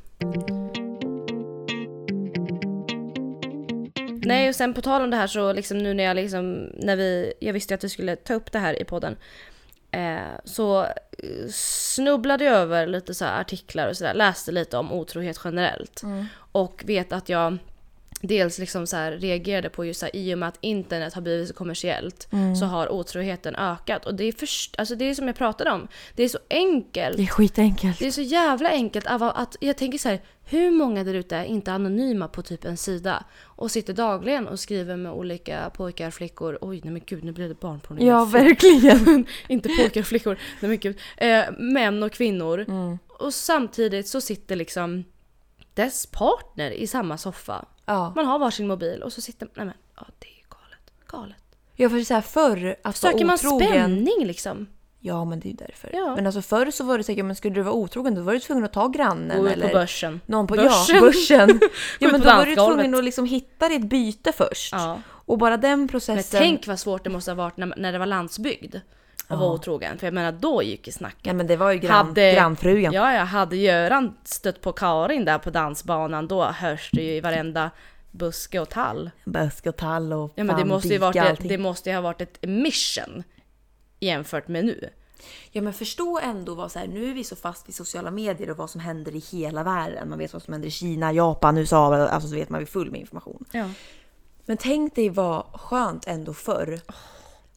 [4.28, 6.96] Nej och sen på tal om det här så liksom nu när jag liksom, när
[6.96, 9.16] vi, jag visste att vi skulle ta upp det här i podden.
[9.92, 14.92] Eh, så eh, snubblade jag över lite så här artiklar och sådär, läste lite om
[14.92, 16.02] otrohet generellt.
[16.52, 17.58] Och vet att jag
[18.22, 21.22] dels liksom så här reagerade på just så här, i och med att internet har
[21.22, 22.28] blivit så kommersiellt
[22.60, 24.06] så har otroheten ökat.
[24.06, 27.20] Och det är, först, alltså det är som jag pratade om, det är så enkelt
[27.20, 28.00] är skitenkelt.
[28.00, 31.36] det är så jävla enkelt av att jag tänker så här, hur många där ute
[31.36, 36.12] är inte anonyma på typ en sida och sitter dagligen och skriver med olika pojkar,
[36.12, 38.08] flickor, oj nej men gud nu blev det barnpornografi.
[38.08, 39.26] Ja, verkligen.
[39.48, 41.00] inte pojkar och flickor, nej men gud.
[41.18, 42.66] Eh, män och kvinnor.
[43.08, 45.04] Och samtidigt så sitter liksom
[45.74, 47.66] dess partner i samma soffa.
[47.92, 48.14] Ja.
[48.16, 50.92] Man har varsin mobil och så sitter nej men, ja det är galet.
[51.08, 51.38] Galet.
[51.76, 53.70] Jag får säga förr att Söker vara man otrogen.
[53.70, 54.68] spänning liksom?
[55.04, 55.90] Ja, men det är ju därför.
[55.94, 56.16] Ja.
[56.16, 58.40] Men alltså förr så var det säkert, men skulle du vara otrogen då var du
[58.40, 60.22] tvungen att ta grannen Gå ut eller på börsen.
[60.26, 60.96] någon på Börsen.
[60.96, 61.60] Ja, börsen.
[62.00, 64.74] Ja, men då var du tvungen att liksom hitta ditt byte först.
[64.74, 65.00] Ja.
[65.08, 66.40] Och bara den Men processen.
[66.42, 68.76] tänk vad svårt det måste ha varit när, när det var landsbygd.
[69.34, 69.98] Att vara otrogen.
[69.98, 71.26] För jag menar då gick ju snacket.
[71.26, 72.94] Ja men det var ju grann, Hade- grannfrugan.
[72.94, 77.22] Ja, jag hade Göran stött på Karin där på dansbanan då hörs det ju i
[77.22, 77.72] varenda
[78.12, 79.12] buske och tall.
[79.26, 81.48] Buske och tall och Ja men det måste, ju varit och ett, allting.
[81.48, 83.24] det måste ju ha varit ett mission
[84.00, 84.90] jämfört med nu.
[85.52, 88.50] Ja men förstå ändå vad så här, nu är vi så fast vid sociala medier
[88.50, 90.10] och vad som händer i hela världen.
[90.10, 92.68] Man vet vad som händer i Kina, Japan, USA, alltså så vet man vi är
[92.68, 93.46] full med information.
[93.52, 93.70] Ja.
[94.46, 96.80] Men tänk dig vad skönt ändå förr.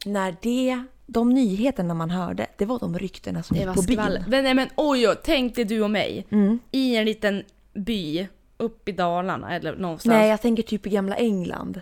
[0.05, 4.19] När det, de nyheterna man hörde, det var de ryktena som gick var på skvaller.
[4.19, 4.29] byn.
[4.29, 6.27] Men, nej, men oj, oj, tänk dig du och mig
[6.71, 10.13] i en liten by uppe i Dalarna eller någonstans.
[10.13, 11.81] Nej jag tänker typ i gamla England.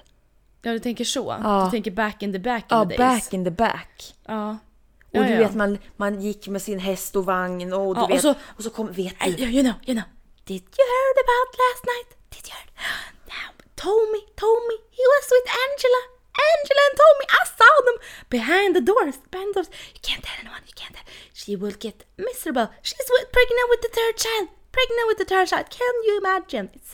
[0.62, 1.36] Ja du tänker så?
[1.44, 1.66] Ja.
[1.66, 3.24] Du tänker back in the back in Ja, the days?
[3.26, 4.14] back in the back.
[4.26, 4.50] Ja.
[4.50, 4.58] Och
[5.20, 5.38] Ja, du ja.
[5.40, 8.22] vet man, man gick med sin häst och vagn och du Ja, och vet.
[8.22, 9.30] så- och så kom, vet du.
[9.32, 10.04] you know, you know.
[10.46, 12.10] Did you heard about last night?
[12.30, 12.70] Did you heard?
[13.76, 16.02] Tommy, Tommy, he was with Angela.
[16.50, 17.98] Angela and Tommy, I saw them
[18.36, 19.15] behind the doors.
[19.32, 19.69] Behind the doors.
[19.96, 21.08] You can't tell anyone, you can't tell.
[21.41, 21.98] She will get
[22.30, 22.67] miserable.
[22.88, 24.46] She's pregnant with the third child.
[24.78, 25.65] Pregnant with the third child.
[25.80, 26.65] Can you imagine?
[26.78, 26.91] It's...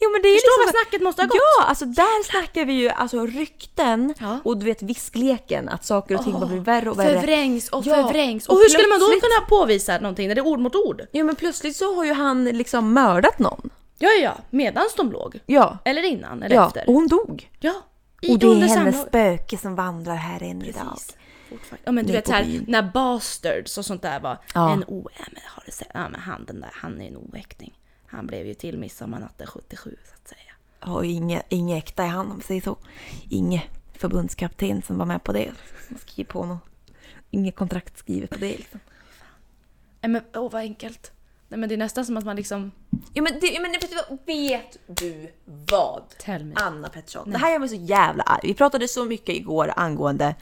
[0.00, 1.36] Jo, men det är Förstå liksom vad snacket måste ha gått.
[1.58, 4.38] Ja, alltså där snackar vi ju alltså rykten Ja.
[4.44, 7.20] och du vet viskleken att saker och ting bara blir värre och värre.
[7.20, 8.48] Förvrängs och Ja, förvrängs.
[8.48, 11.02] Och, och hur skulle man då kunna påvisa någonting när det är ord mot ord?
[11.12, 13.70] Ja men plötsligt så har ju han liksom mördat någon.
[13.98, 15.40] Ja, ja, medans de låg.
[15.46, 15.78] Ja.
[15.84, 16.84] Eller innan, eller Ja, efter.
[16.88, 17.50] och hon dog.
[17.60, 17.74] Ja.
[18.20, 20.88] I Och det är hennes samlag- spöke som vandrar här än idag.
[20.94, 21.16] Precis.
[21.48, 21.82] Fortfarande.
[21.84, 22.64] Ja men du vet på så här, byn.
[22.68, 24.72] när bastards och sånt där var Ja.
[24.72, 25.08] en o...
[25.18, 25.88] Ja, men har du sett?
[25.94, 27.78] Ja men han den där, han är en oäkting.
[28.06, 30.92] Han blev ju till midsommarnatten 77 så att säga.
[30.94, 32.76] Och inget, inget äkta i han om säger så.
[33.28, 33.62] Inget
[33.94, 35.50] förbundskapten som var med på det.
[35.88, 36.60] Man skriver på något.
[37.30, 38.80] Inget kontrakt skrivet på det liksom.
[40.00, 41.12] Nej men åh vad enkelt.
[41.48, 42.72] Nej men det är nästan som att man liksom...
[43.14, 45.32] Ja men, det, ja, men vet, du vad, vet du
[45.70, 46.02] vad?
[46.18, 46.54] Tell me.
[46.56, 47.30] Anna Pettersson.
[47.30, 48.40] Det här gör mig så jävla arg.
[48.42, 50.34] Vi pratade så mycket igår angående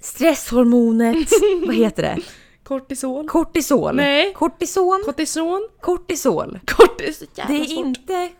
[0.00, 1.28] stresshormonet.
[1.66, 2.18] vad heter det?
[2.62, 3.28] Kortisol.
[3.28, 3.96] Kortisol.
[3.96, 4.32] Nej.
[4.34, 5.02] Kortison.
[5.04, 5.68] Kortison.
[5.80, 6.58] Kortisol.
[6.66, 7.22] Kortis.
[7.34, 8.30] Det är inte...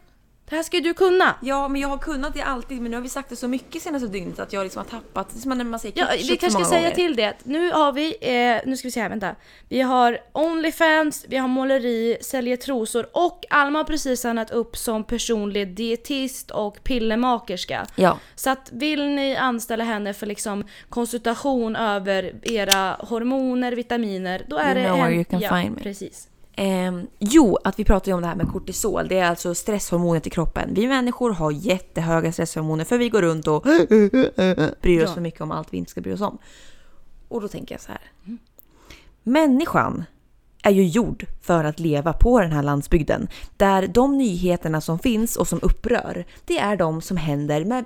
[0.53, 1.35] Det här ska ju du kunna.
[1.43, 2.83] Ja, men jag har kunnat det alltid.
[2.83, 5.31] Men nu har vi sagt det så mycket senaste dygnet att jag liksom har tappat.
[5.31, 6.95] Det är som när man säger Ja, vi kanske ska säga gånger.
[6.95, 9.35] till det nu har vi, eh, nu ska vi se här, vänta.
[9.69, 15.05] Vi har Onlyfans, vi har måleri, säljer trosor och Alma har precis signat upp som
[15.05, 17.87] personlig dietist och pillemakerska.
[17.95, 18.19] Ja.
[18.35, 24.75] Så att vill ni anställa henne för liksom konsultation över era hormoner, vitaminer, då är
[24.75, 25.05] You det know en...
[25.05, 25.83] where you can ja, find me.
[25.83, 26.29] precis.
[26.57, 29.09] Ehm, jo, att vi pratar ju om det här med kortisol.
[29.09, 30.75] Det är alltså stresshormonet i kroppen.
[30.75, 33.63] Vi människor har jättehöga stresshormoner för vi går runt och
[34.83, 35.15] bryr oss Ja.
[35.15, 36.39] för mycket om allt vi inte ska bry oss om.
[37.29, 38.01] Och då tänker jag så här.
[39.23, 40.05] Människan
[40.63, 43.29] är ju gjord för att leva på den här landsbygden.
[43.57, 47.85] Där de nyheterna som finns och som upprör, det är de som händer med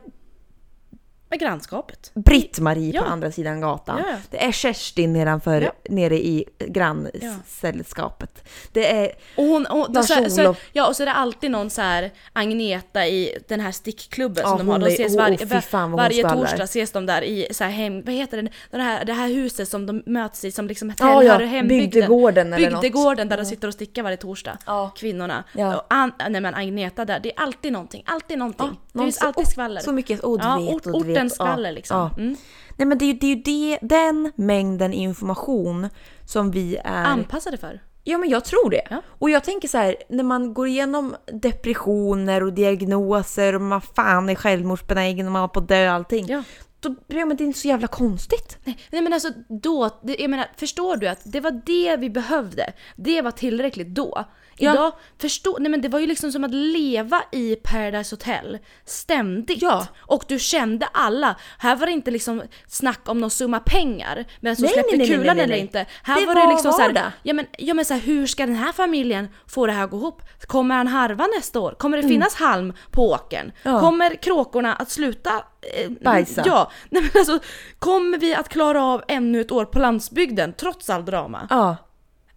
[1.28, 2.10] Med grannskapet.
[2.14, 3.02] Britt-Marie Ja.
[3.02, 3.98] på andra sidan gatan.
[3.98, 4.16] Ja, ja.
[4.30, 5.72] Det är Kerstin nedanför, Ja.
[5.88, 8.48] nere i grannsällskapet.
[8.72, 11.70] Det är Och hon, och, Lars så, så, ja, och så är det alltid någon
[11.70, 14.78] så här Agneta i den här stickklubben som de har.
[14.78, 18.14] De ses varje, vad hon varje torsdag ses de där i så här hem, vad
[18.14, 21.38] heter det, det här, det här huset som de möts i som liksom tillhör ja,
[21.38, 21.90] hembygden.
[21.90, 22.82] bygdegården eller något.
[22.82, 24.58] Bygdegården där de sitter och stickar varje torsdag.
[24.96, 25.44] Kvinnorna.
[25.52, 25.76] Ja.
[25.76, 28.80] Och An, nej men Agneta där, det är alltid någonting, alltid någonting.
[28.92, 29.80] det finns alltid oh, skvaller.
[29.80, 30.86] Så mycket, oh, du vet, ort,
[31.30, 31.96] skvaller Ja, liksom.
[31.96, 32.10] ja.
[32.22, 32.36] Mm.
[32.76, 35.88] Nej men det är ju, det är ju det, den mängden information
[36.24, 37.04] som vi är...
[37.04, 37.80] Anpassade för.
[38.04, 38.82] Ja men jag tror det.
[38.90, 39.02] Ja.
[39.18, 44.28] Och jag tänker så här, när man går igenom depressioner och diagnoser och man fan
[44.28, 46.26] är självmordsbenägen och man har på att dö och allting.
[46.28, 46.42] Ja.
[46.80, 48.58] Då, ja, men det är inte så jävla konstigt.
[48.64, 49.28] Nej, nej men alltså
[49.62, 52.72] då, jag menar förstår du att det var det vi behövde?
[52.96, 54.24] Det var tillräckligt då.
[54.58, 54.72] Ja.
[54.72, 59.62] Idag, förstå, nej men det var ju liksom som att leva i Paradise Hotel ständigt.
[59.62, 59.86] Ja.
[59.98, 61.36] Och du kände alla.
[61.58, 65.08] Här var det inte liksom snack om någon summa pengar, vem som Nej, släppte nej,
[65.08, 65.86] nej, kulan eller inte.
[66.02, 67.00] Här Det var, var det liksom så vardag.
[67.00, 69.84] här, ja men, ja men så här, hur ska den här familjen få det här
[69.84, 70.22] att gå ihop?
[70.40, 71.74] Kommer han harva nästa år?
[71.78, 73.40] Kommer det finnas halm på åkern?
[73.40, 73.52] Mm.
[73.62, 73.80] Ja.
[73.80, 76.42] Kommer kråkorna att sluta eh, Bajsa.
[76.46, 77.38] Ja, nej men alltså
[77.78, 81.46] kommer vi att klara av ännu ett år på landsbygden trots all drama?
[81.50, 81.76] Ja.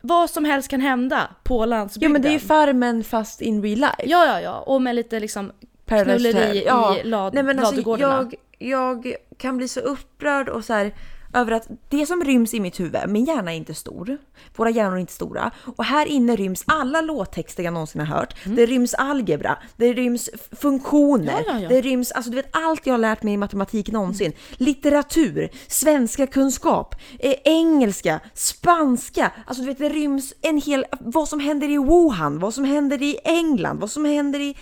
[0.02, 2.10] Vad som helst kan hända på landsbygden.
[2.10, 3.96] Ja men det är ju Farmen fast in real life.
[4.06, 4.60] Ja, ja, ja.
[4.60, 5.52] Och med lite liksom
[5.86, 8.32] Paradise knulleri i lad, Nej, men alltså, ladugårdarna.
[8.60, 10.94] jag, jag kan bli så upprörd och så här,
[11.34, 14.18] över att det som ryms i mitt huvud, min hjärna är inte stor,
[14.56, 18.36] våra hjärnor är inte stora och här inne ryms alla låttexter jag någonsin har hört.
[18.46, 21.44] Det ryms algebra, det ryms funktioner, Mm.
[21.48, 21.70] Ja, ja, ja.
[21.70, 24.34] det ryms alltså du vet allt jag har lärt mig i matematik någonsin.
[24.52, 31.40] Litteratur, svenska kunskap, eh, engelska, spanska, alltså du vet det ryms en hel, vad som
[31.40, 34.58] händer i Wuhan, vad som händer i England, vad som händer i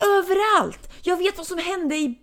[0.00, 0.92] Överallt!
[1.02, 2.18] Jag vet vad som hände i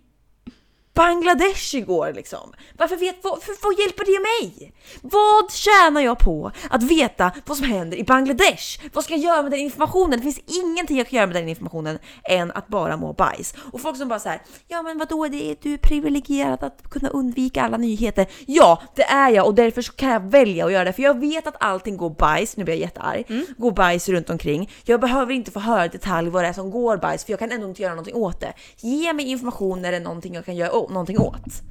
[0.94, 2.52] Bangladesh igår liksom.
[2.78, 4.72] Varför, vet, vad, för, vad hjälper det mig?
[5.02, 8.80] Vad tjänar jag på att veta vad som händer i Bangladesh?
[8.92, 10.10] Vad ska jag göra med den informationen?
[10.18, 13.54] Det finns ingenting jag kan göra med den informationen än att bara må bajs.
[13.72, 16.90] Och folk som bara så här, ja men vadå, det är, du är privilegierad att
[16.90, 18.26] kunna undvika alla nyheter.
[18.46, 20.92] Ja, det är jag och därför så kan jag välja att göra det.
[20.92, 23.46] För jag vet att allting går bajs, nu blir jag jättearg, Mm.
[23.56, 24.70] går bajs runt omkring.
[24.84, 27.38] Jag behöver inte få höra i detalj vad det är som går bajs för jag
[27.40, 28.52] kan ändå inte göra någonting åt det.
[28.76, 31.62] Ge mig information när det är någonting jag kan göra någonting åt.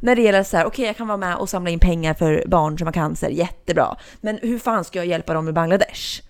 [0.00, 2.44] När det gäller så här, okej jag kan vara med och samla in pengar för
[2.46, 3.96] barn som har cancer, jättebra.
[4.20, 6.22] Men hur fan ska jag hjälpa dem i Bangladesh?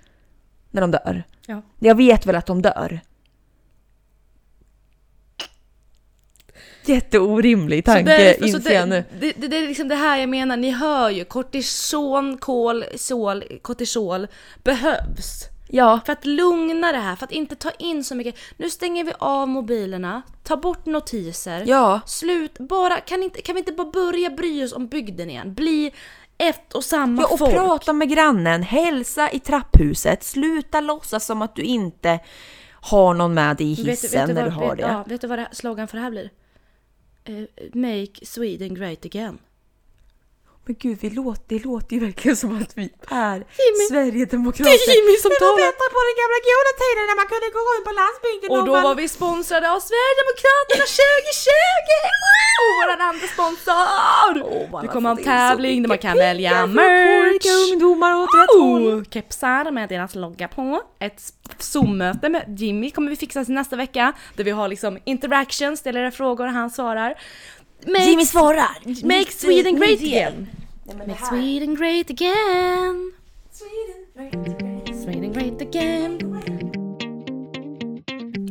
[0.70, 1.24] När de dör?
[1.46, 1.62] Ja.
[1.79, 3.00] Jag vet väl att de dör.
[6.85, 9.05] Jätteorimlig tanke inser jag nu.
[9.20, 13.44] det, det, det är liksom det här jag menar, ni hör ju kortison, kol, sol,
[13.62, 14.26] kortisol
[14.62, 15.48] behövs.
[15.68, 18.35] Ja, För att lugna det här, för att inte ta in så mycket.
[18.57, 21.64] Nu stänger vi av mobilerna, ta bort notiser.
[21.66, 22.00] ja.
[22.07, 25.55] Slut, bara, kan, inte, kan vi inte bara börja bry oss om bygden igen?
[25.55, 25.92] Bli
[26.38, 27.55] ett och samma Ja, och folk.
[27.55, 32.18] prata med grannen, hälsa i trapphuset, sluta låtsas som att du inte
[32.72, 34.76] har någon med dig i Vet du- hissen vet du när du vad- har vet,
[34.76, 34.83] det.
[34.92, 36.31] Ja, vet du vad det slogan för det här blir?
[37.24, 37.35] Eh,
[37.74, 39.38] make Sweden great again.
[40.66, 42.87] Men gud, vi låter, det låter ju verkligen som att vi
[43.31, 43.85] är Jimmy.
[43.90, 44.64] Sverigedemokrater.
[44.64, 45.66] Det är Jimmy som Vi var talar.
[45.66, 48.72] bättre på den gamla goda tiden när man kunde gå runt på landsbygden Och då
[48.76, 48.83] man...
[48.88, 50.85] var vi sponsrade av Sverigedemokraterna
[51.40, 51.90] 2020!
[52.24, 52.64] Wow!
[52.79, 53.83] Våran andra sponsor!
[54.83, 57.46] Vi har kommer ha en tävling där man kan välja merch.
[57.72, 58.83] ungdomar åt rätt håll.
[58.94, 60.83] Oh, kepsar med deras logga på.
[61.00, 61.20] Ett
[61.59, 64.12] Zoom-möte med Jimmy kommer vi fixa till nästa vecka.
[64.37, 67.14] Där vi har liksom interactions, ställer frågor och han svarar.
[67.87, 69.07] Make, Jimmy svarar.
[69.07, 70.47] make Sweden great again!
[71.07, 73.12] Make Sweden great again!
[75.05, 76.19] Sweden great again.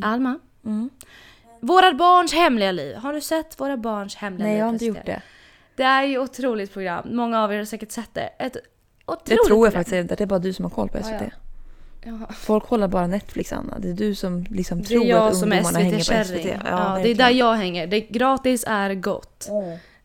[0.03, 0.89] Alma, Mm.
[1.61, 2.95] Våra barns hemliga liv.
[2.95, 4.51] Har du sett Våra barns hemliga liv?
[4.51, 5.21] Nej, jag har inte gjort det.
[5.75, 7.15] Det är ju ett otroligt program.
[7.15, 8.21] Många av er har säkert sett det.
[8.39, 8.57] Ett
[9.05, 9.71] otroligt Det tror jag program.
[9.71, 10.15] faktiskt inte.
[10.15, 11.11] Det är bara du som har koll på SVT.
[11.11, 11.29] Ja, ja.
[12.05, 12.33] Ja.
[12.33, 13.79] Folk kollar bara Netflix, Anna.
[13.79, 16.27] Det är du som liksom tror att som ungdomarna hänger på SVT.
[16.27, 16.61] SVT-kärring.
[16.65, 17.87] Ja, det är där jag hänger.
[17.87, 19.49] Det gratis är gott.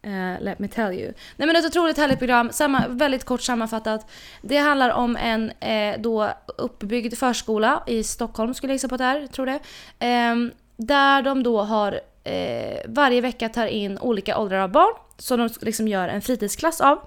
[0.02, 1.12] Eh, let me tell you.
[1.36, 4.06] Nej men ett otroligt härligt program, Samma, väldigt kort sammanfattat.
[4.42, 8.98] Det handlar om en eh, då uppbyggd förskola i Stockholm skulle jag gissa på att
[8.98, 9.58] det är, tror det.
[9.98, 15.38] Ehm, där de då har eh, varje vecka tar in olika åldrar av barn som
[15.38, 16.98] de liksom gör en fritidsklass av.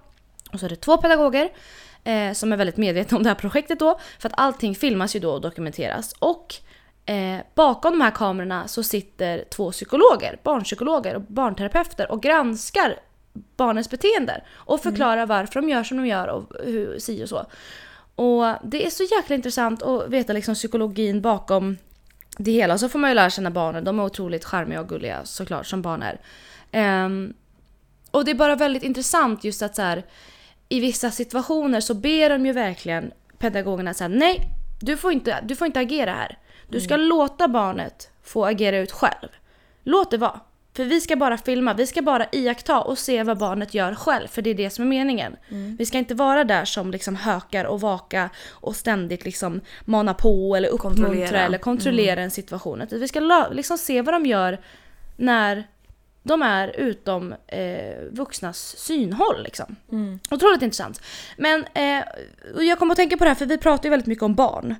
[0.51, 1.49] Och så är det två pedagoger
[2.03, 3.99] eh, som är väldigt medvetna om det här projektet då.
[4.19, 6.15] För att allting filmas ju då och dokumenteras.
[6.19, 6.55] Och
[7.05, 12.99] eh, bakom de här kamerorna så sitter två psykologer, barnpsykologer och barnterapeuter och granskar
[13.57, 14.41] barnens beteenden.
[14.51, 17.45] Och förklarar varför de gör som de gör och hur, si och så.
[18.15, 21.77] Och det är så jäkla intressant att veta liksom psykologin bakom
[22.37, 22.77] det hela.
[22.77, 23.83] Så får man ju lära känna barnen.
[23.83, 26.19] De är otroligt charmiga och gulliga såklart som barn är.
[26.71, 27.33] Ehm,
[28.11, 30.03] och det är bara väldigt intressant just att så här,
[30.69, 34.39] i vissa situationer så ber de ju verkligen pedagogerna säga nej,
[34.81, 36.37] du får, inte, du får inte agera här.
[36.69, 39.29] Du ska låta barnet få agera ut själv.
[39.83, 40.39] Låt det vara.
[40.75, 44.27] För vi ska bara filma, vi ska bara iaktta och se vad barnet gör själv.
[44.27, 45.35] För det är det som är meningen.
[45.77, 50.55] Vi ska inte vara där som liksom hökar och vaka och ständigt liksom mana på
[50.55, 51.39] eller uppmuntra Kontrollera.
[51.39, 52.83] eller kontrollera en situation.
[52.91, 54.59] Vi ska liksom se vad de gör
[55.15, 55.67] när
[56.23, 59.43] de är utom eh, vuxnas synhåll.
[59.43, 59.75] Liksom.
[60.31, 61.01] Otroligt intressant.
[61.37, 62.03] Men eh,
[62.59, 64.75] jag kommer att tänka på det här för vi pratar ju väldigt mycket om barn.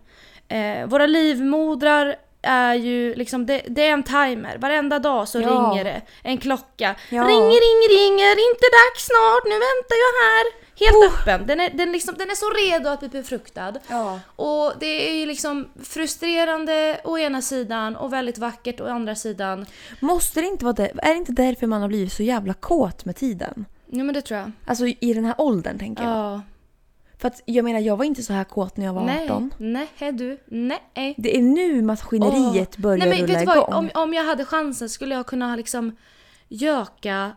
[0.47, 4.58] Eh, våra livmodrar är ju liksom, det, det är en timer.
[4.58, 5.47] Varenda dag så Ja.
[5.49, 6.95] ringer det en klocka.
[7.10, 7.21] Ja.
[7.23, 10.62] Ringer, ringer, ringer, inte dags snart, nu väntar jag här.
[10.79, 11.47] Helt öppen.
[11.47, 13.73] Den är, den, liksom, den är så redo att bli befruktad.
[13.88, 14.19] Ja.
[14.36, 19.65] Och det är ju liksom frustrerande å ena sidan och väldigt vackert å andra sidan.
[19.99, 20.91] Måste det inte vara det?
[20.97, 23.65] Är det inte därför man har blivit så jävla kåt med tiden?
[23.88, 24.51] Jo men det tror jag.
[24.65, 26.12] Alltså i den här åldern tänker jag.
[26.12, 26.41] Ja.
[27.17, 29.53] För att jag menar, jag var inte så här kåt när jag var 18.
[29.57, 31.13] Nej, nej du, nej.
[31.17, 32.81] Det är nu maskineriet Åh.
[32.81, 33.57] börjar Nej, men rulla vet du vad?
[33.57, 33.73] igång.
[33.73, 35.95] Om, om jag hade chansen skulle jag kunna liksom
[36.47, 37.31] göka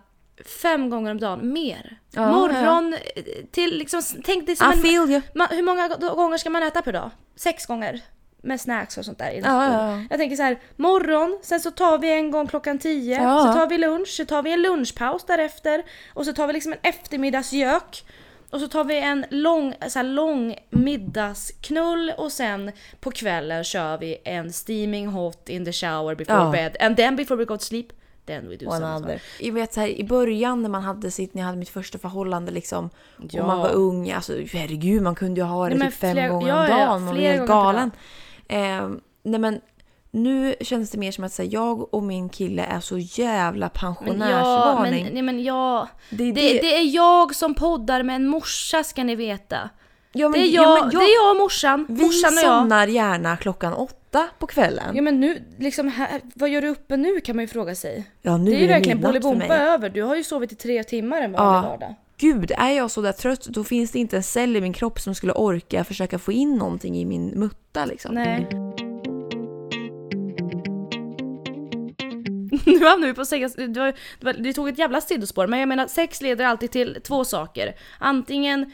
[0.44, 1.98] fem gånger om dagen mer.
[2.10, 3.22] Ja, Morgon eh,
[3.52, 6.92] till liksom, tänk dig som I en, man, Hur många gånger ska man äta per
[6.92, 7.10] dag?
[7.36, 8.00] Sex gånger?
[8.42, 9.30] Med snacks och sånt där.
[9.30, 10.02] Ja, ja, ja.
[10.10, 13.38] Jag tänker så här, morgon, sen så tar vi en gång klockan tio, Ja.
[13.46, 15.82] så tar vi lunch, så tar vi en lunchpaus därefter
[16.14, 18.04] och så tar vi liksom en eftermiddagsgök.
[18.50, 24.16] Och så tar vi en lång, så lång middagsknull och sen på kvällen kör vi
[24.24, 26.50] en steaming hot in the shower before Ja.
[26.50, 27.86] bed and then before we go to sleep
[28.26, 29.04] then we do One something.
[29.04, 29.22] other.
[29.40, 31.98] Jag vet så här, i början när man hade sitt, när jag hade mitt första
[31.98, 32.90] förhållande liksom.
[33.30, 33.40] Ja.
[33.42, 36.28] Och man var ung, alltså herregud man kunde ju ha det Nej, typ fem flera-
[36.28, 36.88] gånger ja, om ja, dagen.
[36.88, 37.90] Man var flera helt galen.
[38.48, 38.88] Eh,
[39.22, 39.60] nej men
[40.10, 43.50] nu känns det mer som att så här, jag och min kille är så jävla
[43.56, 45.04] Men ja, pensionärsvarning.
[45.04, 45.88] men, nej, men ja.
[46.10, 49.70] det, är Det, det, det är jag som poddar med en morsa ska ni veta.
[50.16, 51.86] Ja, men, Det är ja, jag, det är jag och morsan.
[51.88, 52.42] Vi morsan och jag.
[52.60, 54.96] somnar gärna klockan åtta på kvällen.
[54.96, 58.04] Ja men nu, liksom här, vad gör du uppe nu kan man ju fråga sig.
[58.22, 59.90] Ja, nu det är ju verkligen Bolibompa över.
[59.90, 61.70] Du har ju sovit i tre timmar en vanlig Ja.
[61.70, 61.94] vardag.
[62.18, 65.00] Gud, är jag så där trött då finns det inte en cell i min kropp
[65.00, 68.14] som skulle orka försöka få in någonting i min mutta liksom.
[68.14, 68.46] Nej.
[72.66, 73.92] Nu hamnar vi på sex, du, du,
[74.38, 77.74] du tog ett jävla sidospår men jag menar sex leder alltid till två saker.
[77.98, 78.72] Antingen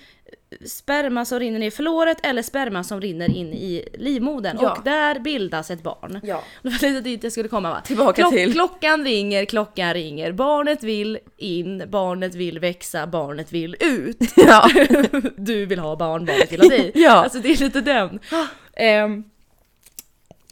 [0.67, 4.73] sperma som rinner ner i förlåret eller sperma som rinner in i livmodern Ja.
[4.73, 6.21] och där bildas ett barn.
[6.23, 6.43] Ja.
[6.63, 7.81] Det var lite dit jag skulle komma va?
[7.81, 8.53] Tillbaka till.
[8.53, 10.33] Klockan ringer, klockan ringer.
[10.33, 14.17] Barnet vill in, barnet vill växa, barnet vill ut.
[14.37, 14.69] ja.
[15.37, 16.93] Du vill ha barn, barnet vill ha dig.
[16.95, 17.11] Ja.
[17.11, 18.21] Alltså det är lite den.
[18.77, 19.25] Ehm,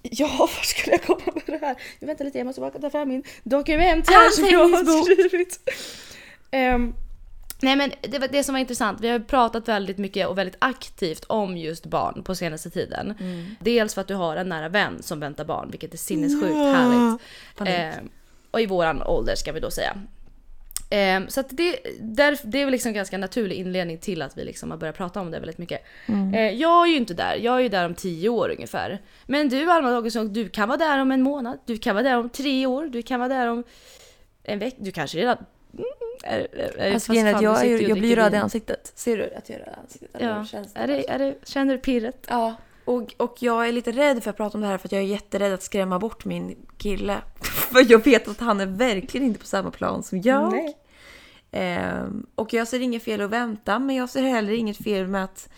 [0.03, 1.77] ja, var skulle jag komma med det här?
[1.99, 5.61] Jag väntar lite, jag måste bara ta fram min dokument här som jag har skrivit.
[6.51, 6.95] Ehm,
[7.63, 10.57] nej men det, var det som var intressant, vi har pratat väldigt mycket och väldigt
[10.59, 13.15] aktivt om just barn på senaste tiden.
[13.61, 16.73] Dels för att du har en nära vän som väntar barn, vilket är sinnessjukt Ja.
[16.73, 17.21] härligt.
[17.69, 18.09] Ehm,
[18.51, 19.97] och i våran ålder ska vi då säga.
[20.91, 24.39] Ehm, så att det, där, det är väl liksom en ganska naturlig inledning till att
[24.39, 25.81] vi liksom har börjat prata om det väldigt mycket.
[26.35, 29.01] Eh, jag är ju inte där, jag är ju där om tio år ungefär.
[29.27, 32.17] Men du Alma Augustsson, du kan vara där om en månad, du kan vara där
[32.17, 33.65] om tre år, du kan vara där om
[34.43, 35.37] en vecka, du kanske redan...
[35.73, 35.85] Mm,
[36.25, 38.93] är, är, Alltså, fast att jag, är, jag blir röd i ansiktet.
[38.95, 40.11] Ser du att jag är röd i ansiktet?
[40.19, 40.81] Ja, känns det?
[40.81, 42.27] är det, är det, känner du pirret?
[42.29, 42.55] Ja,
[42.85, 45.03] och, och jag är lite rädd för att prata om det här för att jag
[45.03, 47.17] är jätterädd att skrämma bort min kille.
[47.43, 50.53] för jag vet att han är verkligen inte på samma plan som jag.
[50.53, 50.77] Nej.
[51.51, 55.25] Ehm, och jag ser inget fel att vänta men jag ser heller inget fel med
[55.25, 55.49] att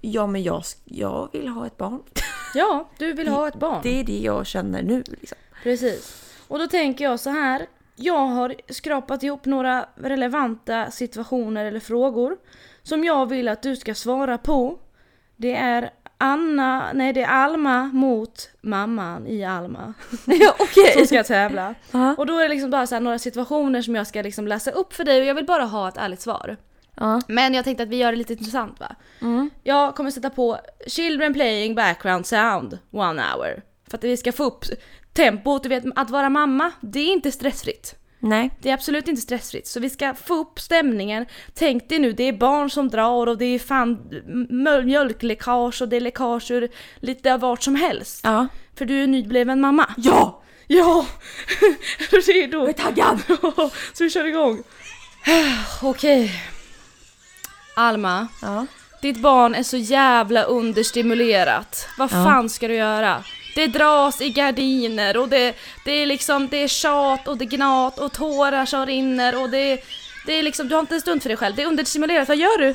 [0.00, 2.02] ja men jag, jag vill ha ett barn.
[2.56, 3.80] Ja, du vill ha ett barn.
[3.82, 5.04] Det är det jag känner nu.
[5.06, 5.38] Liksom.
[5.62, 6.22] Precis.
[6.48, 7.66] Och då tänker jag så här.
[7.96, 12.36] Jag har skrapat ihop några relevanta situationer eller frågor
[12.82, 14.78] som jag vill att du ska svara på.
[15.36, 19.94] Det är Anna, nej det är Alma mot mamman i Alma
[20.26, 20.92] ja, okej.
[20.92, 21.74] som ska tävla.
[21.90, 22.14] Ja.
[22.18, 25.04] Och då är det liksom bara några situationer som jag ska liksom läsa upp för
[25.04, 26.56] dig och jag vill bara ha ett ärligt svar.
[26.94, 27.20] Ja.
[27.28, 28.96] Men jag tänkte att vi gör det lite intressant va?
[29.20, 29.50] Mm.
[29.62, 33.62] Jag kommer sätta på Children playing background sound one hour.
[33.90, 34.64] För att vi ska få upp
[35.14, 35.62] tempot.
[35.62, 37.94] Du vet, att vara mamma, det är inte stressfritt.
[38.18, 38.50] Nej.
[38.62, 39.66] Det är absolut inte stressfritt.
[39.66, 41.26] Så vi ska få upp stämningen.
[41.54, 43.98] Tänk dig nu, det är barn som drar och det är fan
[44.50, 48.20] mjöl- mjölkläckage och det är läckage ur lite av vart som helst.
[48.24, 48.46] Ja.
[48.78, 49.90] För du är nybliven mamma.
[49.96, 50.42] Ja!
[50.66, 51.06] Ja!
[52.10, 52.58] du redo?
[52.58, 53.18] Jag är taggad!
[53.92, 54.62] Så vi kör igång.
[55.82, 56.32] Okej.
[57.76, 58.28] Alma.
[58.42, 58.66] Ja.
[59.02, 61.88] Ditt barn är så jävla understimulerat.
[61.98, 62.24] Vad Ja.
[62.24, 63.24] fan ska du göra?
[63.54, 67.98] Det dras i gardiner och det, det är liksom, det är tjat och det gnat
[67.98, 69.84] och tårar som rinner och det,
[70.26, 71.56] det är liksom, du har inte en stund för dig själv.
[71.56, 72.28] Det är understimulerat.
[72.28, 72.74] Vad gör du?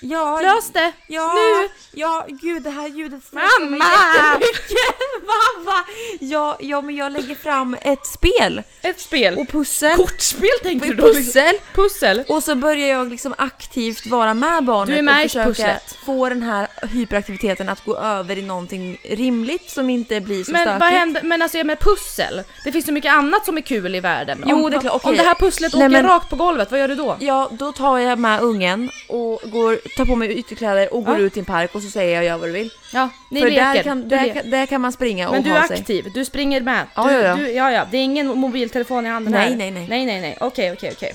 [0.00, 0.92] Ja, Lös det!
[1.06, 1.68] ja, Nu!
[1.92, 3.84] Ja, gud det här ljudet stressar mig Mamma!
[4.16, 4.96] jättemycket.
[5.26, 5.84] Mamma!
[6.20, 9.38] Ja, ja, men jag lägger fram ett spel Ett spel.
[9.38, 9.96] och pussel.
[9.96, 11.02] kortspel tänker du då?
[11.02, 11.54] Pussel.
[11.74, 12.24] Pussel.
[12.28, 15.96] Och så börjar jag liksom aktivt vara med barnet Du är med och försöka pusslet.
[16.06, 20.60] få den här hyperaktiviteten att gå över i någonting rimligt som inte blir så Men
[20.62, 20.80] stökigt.
[20.80, 22.42] vad händer, men alltså med pussel?
[22.64, 24.44] Det finns så mycket annat som är kul i världen.
[24.46, 25.10] Jo, om, det är klart, okej.
[25.10, 27.16] om det här pusslet Nej, åker men- rakt på golvet, vad gör du då?
[27.20, 31.20] Ja, då tar jag med ungen och går, tar på mig ytterkläder och går Ja.
[31.24, 32.70] ut i en park och så säger jag gör vad du vill.
[32.92, 33.74] Ja, ni För leker.
[33.74, 35.78] där kan, Du där, kan, där kan man springa Men och du är ha sig.
[35.78, 36.86] aktiv, du springer med.
[36.94, 37.34] Ja, du, ja, ja.
[37.36, 37.86] Du, ja, ja.
[37.90, 39.56] Det är ingen mobiltelefon i handen Nej, här.
[39.56, 39.86] nej, nej.
[39.88, 40.36] Nej, nej, nej.
[40.40, 41.14] Okej, okej, okej.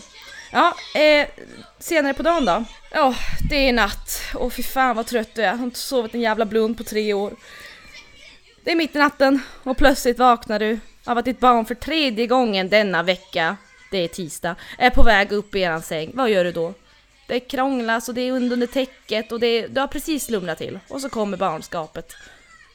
[0.52, 1.28] Ja, eh,
[1.80, 2.64] senare på dagen då?
[2.92, 3.16] Ja,
[3.50, 4.22] det är natt.
[4.36, 5.50] Och fy fan vad trött jag är.
[5.50, 7.34] Jag har inte sovit en jävla blund på tre år.
[8.64, 12.28] Det är mitt i natten och plötsligt vaknar du av att ditt barn för tredje
[12.28, 13.58] gången denna vecka,
[13.92, 16.12] det är tisdag, är på väg upp i eran säng.
[16.14, 16.74] Vad gör du då?
[17.30, 20.80] Det krånglas och det är under, täcket och det, du har precis slumnat till.
[20.88, 22.14] Och så kommer barnskapet.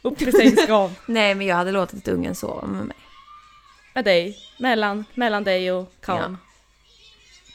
[0.02, 0.94] Upp i sängskav.
[1.06, 2.96] Nej, men jag hade låtit ungen sova med mig.
[3.94, 6.38] med dig, mellan, mellan dig och Karin.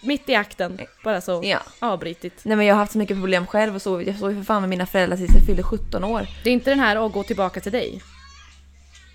[0.03, 1.59] Mitt i akten, bara så Ja.
[1.79, 2.45] avbrytigt.
[2.45, 4.07] Nej men jag har haft så mycket problem själv och sovit.
[4.07, 6.27] Jag sov ju för fan med mina föräldrar tills jag fyllde 17 år.
[6.43, 8.01] Det är inte den här att gå tillbaka till dig.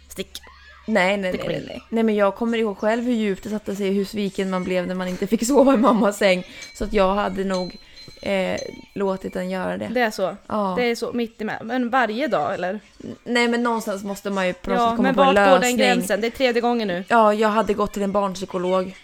[0.08, 0.40] Stick.
[0.86, 2.02] Nej, nej, nej, nej, nej.
[2.04, 4.94] Men jag kommer ihåg själv hur djupt det satte sig hur sviken man blev när
[4.94, 6.46] man inte fick sova i mammas säng.
[6.74, 7.76] Så att jag hade nog
[8.22, 8.60] eh,
[8.94, 9.88] låtit den göra det.
[9.90, 10.36] Det är så.
[10.46, 10.74] Ja.
[10.78, 11.60] Det är så mitt i med.
[11.64, 12.80] Men varje dag eller?
[13.24, 15.34] Nej men någonstans måste man ju på något Ja, sätt komma men på en vart
[15.36, 15.76] går lösning.
[15.76, 16.20] den gränsen?
[16.20, 17.04] Det är tredje gången nu.
[17.08, 18.96] Ja, jag hade gått till en barnpsykolog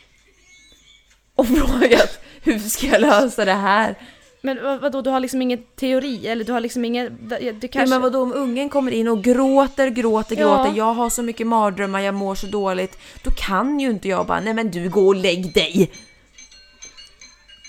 [1.34, 3.94] och frågat hur ska jag lösa det här?
[4.42, 6.26] Men vad- vadå, du har liksom ingen teori?
[6.28, 7.18] Eller du har liksom ingen...
[7.60, 7.86] Du kanske...
[7.94, 10.56] men vadå om ungen kommer in och gråter, gråter, Ja.
[10.56, 12.98] gråter, jag har så mycket mardrömmar, jag mår så dåligt.
[13.24, 15.90] Då kan ju inte jag bara, nej men du gå och lägg dig.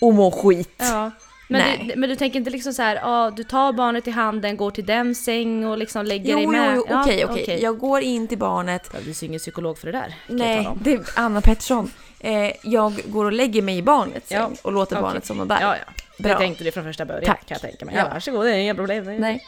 [0.02, 0.74] Och må skit.
[0.78, 1.12] Ja.
[1.48, 1.92] Men Nej.
[1.94, 4.72] du, men du tänker inte liksom så här, ja du tar barnet i handen, går
[4.72, 6.74] till den säng och liksom lägger Jo, dig jo, med?
[6.76, 7.60] jo, Ja, okej, okej.
[7.62, 8.84] Jag går in till barnet.
[8.92, 10.16] Det behövs ingen psykolog för det där.
[10.28, 11.92] Nej, det är Anna Pettersson.
[12.20, 15.02] Eh, jag går och lägger mig i barnets säng Ja, och låter okej.
[15.04, 15.62] barnet somna där.
[15.62, 15.94] Ja, ja.
[16.22, 17.46] Det tänkte du från första början Tack.
[17.48, 17.96] kan jag tänka mig.
[17.96, 18.02] Ja.
[18.02, 18.10] Ja.
[18.14, 19.08] Varsågod, det är inga problem.
[19.08, 19.46] Är Nej.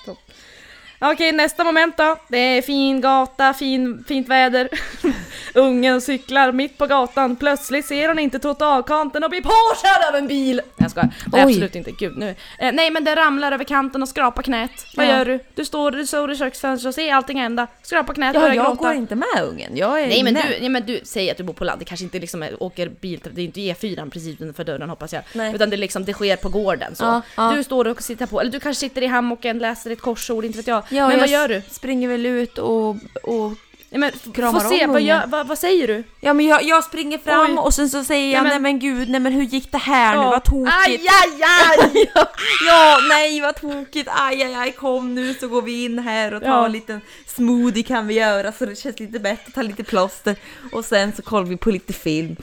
[1.00, 2.18] Okej, nästa moment då.
[2.30, 4.70] Det är fin gata, fin, fint väder.
[5.54, 7.36] Ungen cyklar mitt på gatan.
[7.36, 10.62] Plötsligt ser hon inte trottoarkanten och blir påkörd av en bil.
[10.78, 11.10] Jag skojar.
[11.32, 11.52] Nej, Oj.
[11.52, 11.92] absolut inte.
[11.92, 12.36] Gud, nu.
[12.60, 14.72] Eh, nej, men den ramlar över kanten och skrapar knät.
[14.96, 15.10] Vad Ja.
[15.18, 15.40] gör du?
[15.56, 17.68] Du står, du står i köksfönstret och ser allting hända.
[17.84, 18.84] Skrapar knät Ja, börjar jag gråta.
[18.84, 19.78] går inte med ungen.
[19.78, 20.44] Jag är Nej men, inne.
[20.50, 22.64] du, nej men du, säg att du bor på land, det kanske inte liksom är,
[22.64, 25.24] åker bil, det är inte E4 precis utanför dörren hoppas jag.
[25.34, 25.56] Nej.
[25.56, 27.04] Utan det, liksom, det sker på gården så.
[27.04, 27.54] Ja, ja.
[27.58, 30.58] Du står och sitter på, eller du kanske sitter i hammocken, läser ett korsord, inte
[30.58, 30.84] vet jag.
[30.90, 31.62] Ja, men jag vad gör du?
[31.70, 32.90] springer väl ut och,
[33.24, 33.52] och
[33.96, 35.30] Nej, men, Kramar få se, om vad, ungen.
[35.30, 36.04] vad, vad säger du?
[36.20, 37.58] Ja men jag, jag springer fram Oj.
[37.58, 39.78] och sen så säger jag Ja, men- nej men gud, nej men hur gick det
[39.78, 40.30] här nu, Ja.
[40.30, 40.76] vad tokigt.
[40.88, 42.10] Aj, aj, aj!
[42.16, 42.28] ja,
[42.68, 46.42] ja, nej vad tokigt, aj aj aj kom nu så går vi in här och
[46.42, 46.66] tar Ja.
[46.66, 50.36] en liten smoothie kan vi göra så det känns lite bättre, ta lite plåster
[50.72, 52.36] och sen så kollar vi på lite film.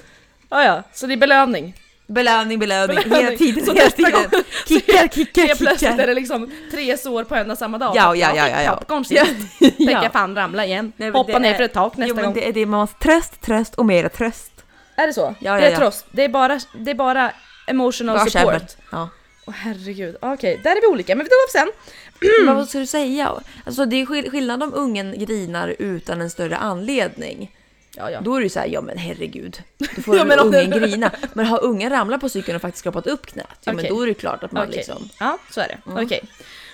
[0.50, 1.74] Ja, ja, så det är belöning.
[2.14, 3.24] Belöning, belöning, Belöning.
[3.26, 4.12] hela tiden, Så hela tiden.
[4.12, 6.06] gång- Kickar, kickar, Helt plötsligt är kickar.
[6.06, 7.96] det liksom tre sår på en och samma dag.
[7.96, 8.76] Ja, ja, ja, ja, ja.
[8.76, 9.24] Popcorn Ja.
[9.24, 9.76] sist.
[9.78, 10.10] Ja.
[10.12, 10.92] fan ramla igen.
[10.96, 12.34] Nej, Hoppa det ner är- för ett tak nästa Jo men gång.
[12.34, 14.52] det är det man måste, tröst, tröst och mera tröst.
[14.96, 15.34] Är det så?
[15.40, 15.76] Ja, det ja, är ja.
[15.78, 16.06] tröst.
[16.12, 17.32] Det är bara, det är bara
[17.66, 18.52] emotional Bara support.
[18.52, 18.66] käbbel.
[18.92, 19.08] Ja.
[19.46, 21.72] Åh herregud, okej, där är vi olika, men vi tar upp sen.
[22.46, 23.32] Men vad ska du säga?
[23.66, 27.50] Alltså det är skill- skillnad om ungen grinar utan en större anledning.
[27.96, 28.20] Ja, ja.
[28.20, 29.62] Då är det ju såhär, ja men herregud.
[29.96, 31.10] Då får Ja, men ungen grina.
[31.32, 33.88] Men har ungen ramlat på cykeln och faktiskt skrapat upp knät, ja men Okej.
[33.88, 34.76] då är det klart att man Okej.
[34.76, 35.08] liksom...
[35.20, 36.02] Ja, så är det.
[36.02, 36.20] Okej.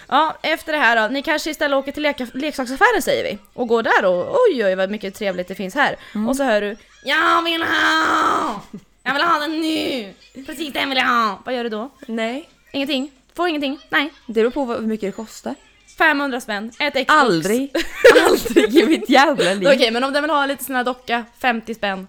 [0.08, 1.14] Ja, efter det här då.
[1.14, 3.38] Ni kanske istället åker till leka- leksaksaffären säger vi.
[3.54, 5.96] Och går där och oj oj vad mycket trevligt det finns här.
[6.28, 8.62] Och så hör du Jag vill ha!
[9.02, 10.12] Jag vill ha den nu!
[10.46, 11.42] Precis den vill jag ha!
[11.44, 11.90] Vad gör du då?
[12.06, 12.48] Nej.
[12.72, 13.10] Ingenting?
[13.34, 13.78] Får ingenting?
[13.88, 14.12] Nej.
[14.26, 15.54] Det beror på hur mycket det kostar.
[15.99, 17.11] 500 spänn, ett Xbox.
[17.11, 17.72] Aldrig.
[18.28, 19.68] Aldrig i mitt jävla liv.
[19.68, 22.07] Okej, men om den vill ha lite sån här docka, 50 spänn.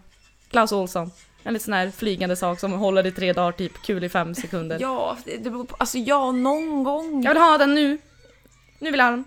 [0.52, 1.12] Klaus Olsson.
[1.44, 4.36] En liten sån här flygande sak som håller i tre dagar typ, kul i fem
[4.36, 4.78] sekunder.
[4.82, 7.24] Ja, det beror på, alltså ja, någon gång.
[7.24, 7.98] Jag vill ha den nu!
[8.80, 9.26] Nu vill jag ha den.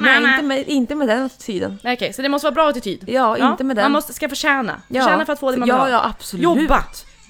[0.00, 0.32] Nej, Mamma.
[0.34, 1.78] inte med, inte med den attityden.
[1.84, 3.04] Okej, så det måste vara bra attityd?
[3.06, 3.82] Ja, inte med den.
[3.84, 4.82] Man måste, ska förtjäna.
[4.88, 5.88] Förtjäna för att få det man vill Ja, ha.
[5.88, 6.44] ja absolut.
[6.44, 6.84] Jobba!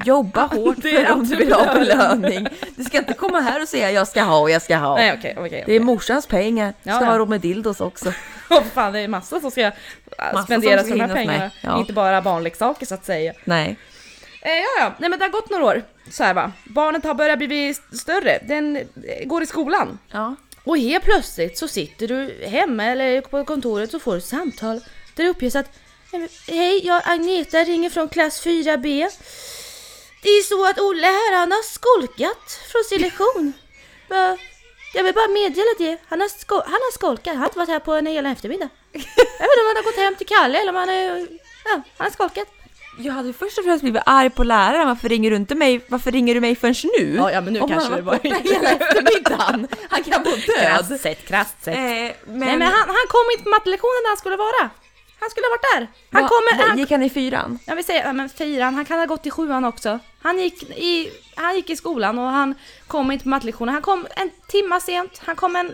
[0.05, 2.47] Jobba hårt Det för om du vill ha belöning.
[2.77, 4.97] Du ska inte komma här och säga jag ska ha och jag ska ha.
[4.97, 5.65] Nej okej, okej.
[5.67, 6.75] Det är morsans pengar.
[6.83, 7.11] Du ska ja.
[7.11, 8.13] ha råd med dildos också.
[8.51, 9.71] Åh fan, det är massa som ska äh,
[10.19, 11.17] här hinnas med.
[11.17, 11.51] pengarna.
[11.61, 11.79] Ja.
[11.79, 13.33] Inte bara barnleksaker så att säga.
[13.45, 13.77] Nej.
[14.43, 14.93] Eh, ja, ja.
[14.99, 15.83] Nej men det har gått några år.
[16.11, 16.53] Så här va.
[16.65, 18.39] Barnet har börjat bli st- större.
[18.49, 18.83] Den eh,
[19.25, 19.99] går i skolan.
[20.11, 20.35] Ja.
[20.65, 24.81] Och helt plötsligt så sitter du hemma eller på kontoret och får ett samtal
[25.15, 25.71] där det uppges att
[26.49, 29.09] Hej, jag Agneta ringer från klass 4B.
[30.23, 33.53] Det är så att Olle här, han har skolkat från sin lektion.
[34.95, 35.99] Jag vill bara meddela det.
[36.09, 37.27] Han har, sko- han har skolkat.
[37.33, 38.69] Han har inte varit här på en hel eftermiddag.
[38.93, 39.07] Jag vet
[39.57, 41.19] inte om han har gått hem till Kalle eller om han är...
[41.65, 42.49] Ja, han har skolkat.
[42.99, 44.87] Jag hade först och främst blivit arg på läraren.
[44.89, 45.81] Varför ringer du inte mig?
[45.89, 47.15] Varför ringer du mig förrän nu?
[47.17, 49.69] Ja, ja, men nu Om kanske han det var- borta hela eftermiddagen.
[49.91, 50.57] Han kan vara död.
[50.89, 51.75] Krasst sett, krasst sett.
[51.77, 54.71] Eh, men, Nej men han, han kom inte på mattelektionen där han skulle vara.
[55.23, 55.83] Han skulle ha varit där.
[56.11, 56.69] Han Va- kommer...
[56.69, 57.59] Han, Gick han i fyran?
[57.67, 59.99] Jag vill säga, men fyran, han kan ha gått i sjuan också.
[60.23, 62.55] Han gick i, han gick i skolan och han
[62.87, 63.75] kom inte på mattelektionen.
[63.75, 65.21] Han kom en timma sent.
[65.25, 65.73] Han kom en...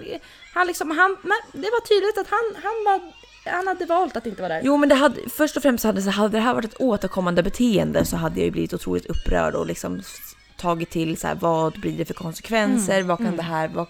[0.55, 3.13] Han liksom, han, men det var tydligt att han, han var...
[3.53, 4.61] Han hade valt att inte vara där.
[4.65, 7.43] Jo men det hade, först och främst hade, så hade det här varit ett återkommande
[7.43, 10.03] beteende så hade jag ju blivit otroligt upprörd och liksom
[10.57, 13.87] tagit till så här, vad blir det för konsekvenser, vad kan det här vad...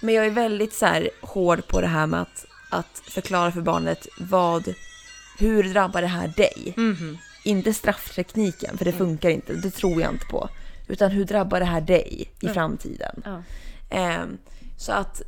[0.00, 3.60] Men jag är väldigt så här hård på det här med att, att förklara för
[3.60, 4.74] barnet vad,
[5.38, 6.74] hur drabbar det här dig?
[6.76, 7.18] Mhm.
[7.44, 10.48] Inte strafftekniken, för det funkar inte, det tror jag inte på.
[10.88, 13.22] Utan hur drabbar det här dig i framtiden?
[13.90, 14.38] Ehm,
[14.76, 15.22] så att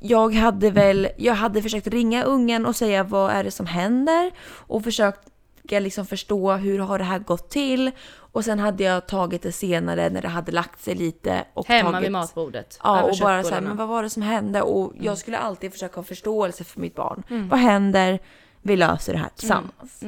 [0.00, 4.30] jag hade väl, jag hade försökt ringa ungen och säga vad är det som händer
[4.48, 5.31] och försökt
[5.70, 10.10] liksom förstå hur har det här gått till och sen hade jag tagit det senare
[10.10, 12.78] när det hade lagt sig lite och Hemma tagit, vid matbordet.
[12.82, 13.68] Ja och bara så här, köttbullarna.
[13.68, 14.62] men vad var det som hände?
[14.62, 17.22] Och jag skulle alltid försöka ha förståelse för mitt barn.
[17.30, 17.48] Mm.
[17.48, 18.18] Vad händer?
[18.62, 20.02] Vi löser det här tillsammans.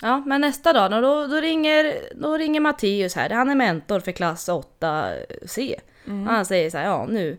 [0.00, 3.30] Ja, men nästa dag då, då, då ringer, då ringer Matteus här.
[3.30, 5.74] Han är mentor för klass 8C.
[6.06, 6.26] Mm.
[6.26, 7.38] Han säger så här, ja nu.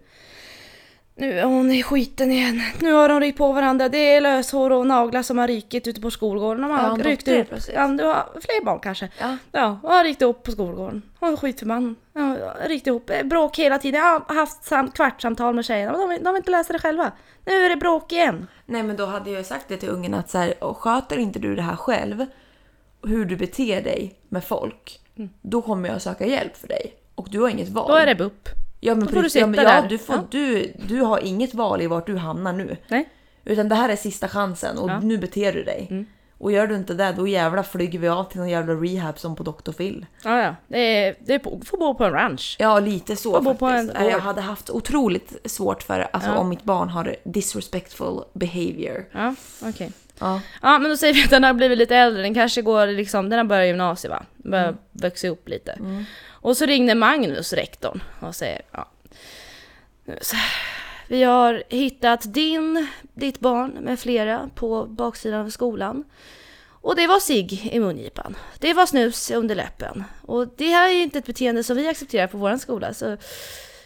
[1.19, 2.61] Nu är hon i skiten igen.
[2.81, 3.89] Nu har de rykt på varandra.
[3.89, 6.61] Det är löshår och naglar som har rykit ute på skolgården.
[6.61, 7.59] De Ja, har en rykt dotter upp.
[7.73, 9.09] Ja, du har fler barn kanske.
[9.19, 9.37] Ja.
[9.51, 11.01] Ja, och har rykt upp på skolgården.
[11.19, 11.95] Hon är skitförbannad.
[12.13, 12.35] Ja,
[12.67, 13.11] rykt ihop.
[13.23, 14.01] Bråk hela tiden.
[14.01, 17.11] Jag har haft sam- kvartssamtal med tjejerna de, de vill inte läsa det själva.
[17.45, 18.47] Nu är det bråk igen.
[18.65, 21.55] Nej men då hade jag sagt det till ungen att så här, sköter inte du
[21.55, 22.25] det här själv,
[23.03, 24.99] hur du beter dig med folk,
[25.41, 26.93] då kommer jag söka hjälp för dig.
[27.15, 27.87] Och du har inget val.
[27.87, 28.49] Då är det BUP.
[28.79, 29.89] Ja, men då får du precis, ja, sitta ja, där.
[29.89, 30.21] du, får, Ja.
[30.31, 32.77] Du, du har inget val i vart du hamnar nu.
[32.87, 33.09] Nej.
[33.45, 34.93] Utan det här är sista chansen och Ja.
[34.93, 35.07] Mm.
[35.07, 36.05] nu beter du dig.
[36.37, 39.35] Och gör du inte det, då jävla flyger vi av till någon jävla rehab som
[39.35, 39.71] på Dr.
[39.71, 40.05] Phil.
[40.23, 40.55] Ja, ja.
[40.67, 42.55] Det är, det är på, får bo på en ranch.
[42.59, 43.59] Ja, lite så bo faktiskt.
[43.59, 44.21] på en jag gård.
[44.21, 46.37] hade haft otroligt svårt för alltså, Ja.
[46.37, 49.05] om mitt barn har disrespectful behavior.
[49.11, 49.91] Ja, okej.
[50.19, 50.41] Ja.
[50.61, 52.21] Ja, men då säger vi att den har blivit lite äldre.
[52.21, 54.23] Den kanske går liksom, den har börjat gymnasiet va?
[54.37, 54.77] Börjar Mm.
[54.91, 55.77] växa upp lite.
[56.41, 58.87] Och så ringde Magnus, rektorn, och säger ja.
[60.21, 60.35] Så,
[61.07, 66.03] Vi har hittat din, ditt barn med flera på baksidan av skolan.
[66.81, 68.37] Och det var sig i mungipan.
[68.59, 70.03] Det var snus under läppen.
[70.21, 72.93] Och det här är inte ett beteende som vi accepterar på vår skola.
[72.93, 73.17] Så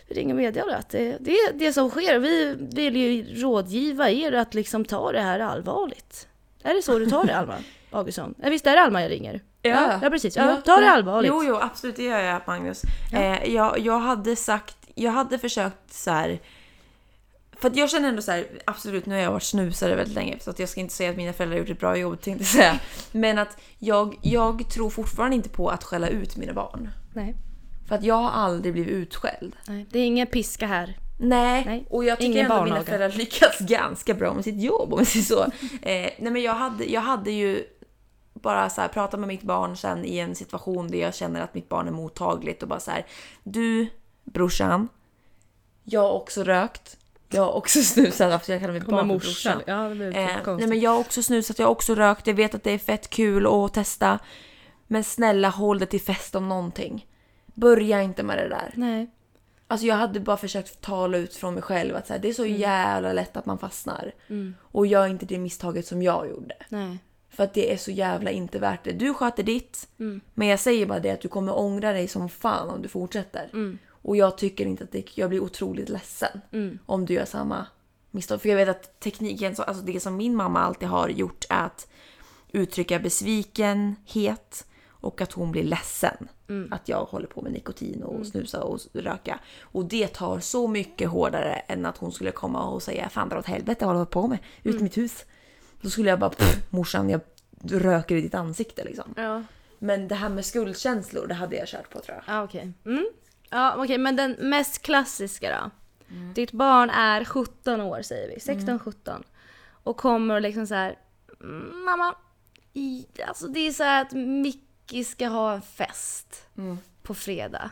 [0.07, 2.19] vi ringer och meddelar att det, det är det som sker.
[2.19, 6.27] Vi vill ju rådgiva er att liksom ta det här allvarligt.
[6.63, 7.57] Är det så du tar det Alma
[7.91, 8.35] Augustsson?
[8.41, 9.41] Ja, visst är det Alma jag ringer?
[9.69, 10.35] Ja, ja precis.
[10.35, 11.29] Ja, ta det allvarligt.
[11.29, 12.81] Jo, jo, absolut, det gör jag Magnus.
[13.13, 16.39] Eh, jag, jag hade sagt, jag hade försökt så här.
[17.51, 20.39] För att jag känner ändå så här, absolut nu har jag varit snusare väldigt länge
[20.39, 22.51] så att jag ska inte säga att mina föräldrar gjort ett bra jobb tänkte jag
[22.51, 22.79] säga.
[23.11, 26.89] Men att jag, jag tror fortfarande inte på att skälla ut mina barn.
[27.13, 27.35] Nej,
[27.87, 29.55] För att jag har aldrig blivit utskälld.
[29.67, 30.97] nej, det är ingen piska här.
[31.19, 34.61] Nej, Nej, och jag tycker ingen ändå att mina föräldrar lyckats ganska bra med sitt
[34.61, 35.43] jobb om man säger så.
[35.81, 37.63] eh, nej men jag hade, jag hade ju
[38.43, 41.53] bara så här, pratat med mitt barn sen i en situation där jag känner att
[41.53, 43.05] mitt barn är mottagligt och bara så här.
[43.43, 43.87] Du
[44.23, 44.89] brorsan,
[45.83, 46.97] jag har också rökt.
[47.29, 49.61] Jag har också snusat, för jag kallar mitt barn för brorsan.
[49.67, 52.27] Ja, det blir Eh, nej men jag har också snusat, jag har också rökt.
[52.27, 54.19] Jag vet att det är fett kul att testa.
[54.87, 57.07] Men snälla håll det till fest om någonting.
[57.45, 58.73] Börja inte med det där.
[58.75, 59.11] Nej.
[59.67, 62.33] Alltså jag hade bara försökt tala ut från mig själv att så här, det är
[62.33, 64.11] så jävla lätt att man fastnar.
[64.29, 64.55] Mm.
[64.61, 66.55] Och gör inte det misstaget som jag gjorde.
[66.69, 66.97] Nej.
[67.33, 68.91] För att det är så jävla inte värt det.
[68.91, 69.87] Du sköter ditt.
[69.99, 70.21] Mm.
[70.33, 73.49] Men jag säger bara det att du kommer ångra dig som fan om du fortsätter.
[73.53, 73.77] Mm.
[73.89, 76.79] Och jag tycker inte att det, jag blir otroligt ledsen Mm.
[76.85, 77.65] om du gör samma
[78.11, 78.41] misstag.
[78.41, 81.65] För jag vet att tekniken, så- alltså det som min mamma alltid har gjort är
[81.65, 81.87] att
[82.51, 86.27] uttrycka besvikenhet och att hon blir ledsen.
[86.49, 86.73] Mm.
[86.73, 89.39] Att jag håller på med nikotin och snusa och röka.
[89.61, 93.39] Och det tar så mycket hårdare än att hon skulle komma och säga fan dra
[93.39, 94.37] åt helvete vad håller på med?
[94.63, 94.83] Ut Mm.
[94.83, 95.25] mitt hus.
[95.83, 97.21] Då skulle jag bara "Pff, morsan jag
[97.69, 99.13] röker i ditt ansikte liksom.
[99.17, 99.43] Ja.
[99.79, 102.35] Men det här med skuldkänslor det hade jag kört på tror jag.
[102.35, 102.73] Ja, okej.
[102.85, 103.05] Mm.
[103.49, 105.69] Ja, okej, men den mest klassiska då?
[106.35, 109.23] Ditt barn är 17 år säger vi, 16-17.
[109.83, 110.95] Och kommer och liksom så här,
[111.41, 112.15] "Mm, mamma,
[112.73, 116.47] i, alltså det är så här att Mickey ska ha en fest
[117.03, 117.69] på fredag.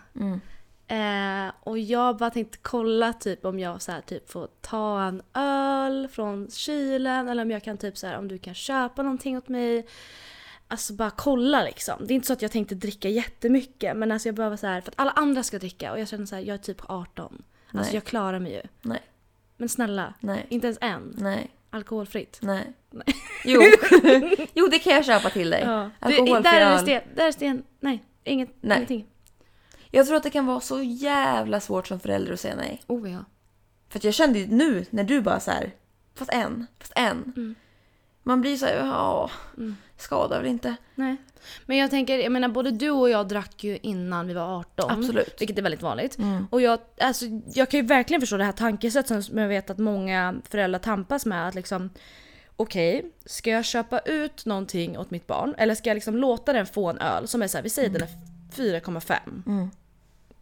[0.92, 5.22] Eh, och jag bara tänkte kolla typ om jag så här, typ får ta en
[5.34, 9.38] öl från kylen eller om jag kan typ så här, om du kan köpa någonting
[9.38, 9.86] åt mig.
[10.68, 11.96] Alltså bara kolla liksom.
[12.08, 14.82] Det är inte så att jag tänkte dricka jättemycket men alltså jag behöver så här
[14.82, 17.44] för att alla andra ska dricka och jag känner så här, jag är typ 18.
[17.72, 17.96] Alltså Nej.
[17.96, 18.62] jag klarar mig ju.
[18.82, 19.02] Nej,
[19.58, 21.16] Men snälla, nej, inte ens en.
[21.18, 22.40] nej, Alkoholfritt.
[22.42, 22.74] nej.
[23.46, 23.62] Jo.
[24.54, 25.62] jo, det kan jag köpa till dig.
[25.62, 25.90] Ja.
[26.00, 27.02] Alkoholfri där är det sten.
[27.16, 27.64] Där är sten.
[27.80, 28.78] Nej, inget, Nej.
[28.78, 29.08] ingenting.
[29.92, 32.82] Jag tror att det kan vara så jävla svårt som förälder att säga nej.
[32.88, 33.26] Oh ja.
[33.90, 35.72] För att jag kände ju nu när du bara så här,
[36.16, 37.34] fast en, fast en.
[37.38, 37.56] Mm.
[38.24, 39.30] Man blir så här, ja,
[39.98, 40.76] skadar väl inte.
[40.96, 41.18] Nej.
[41.66, 44.92] Men jag tänker, jag menar både du och jag drack ju innan vi var 18.
[44.92, 45.42] Absolut.
[45.42, 46.18] Vilket är väldigt vanligt.
[46.18, 46.48] Mm.
[46.52, 49.78] Och jag, alltså, jag kan ju verkligen förstå det här tankesättet som jag vet att
[49.78, 51.48] många föräldrar tampas med.
[51.48, 51.90] Att liksom,
[52.56, 55.56] okej, ska jag köpa ut någonting åt mitt barn?
[55.58, 57.90] Eller ska jag liksom låta den få en öl som är så här, vi säger
[57.90, 58.10] den är
[58.56, 59.16] 4,5.
[59.46, 59.70] Mm.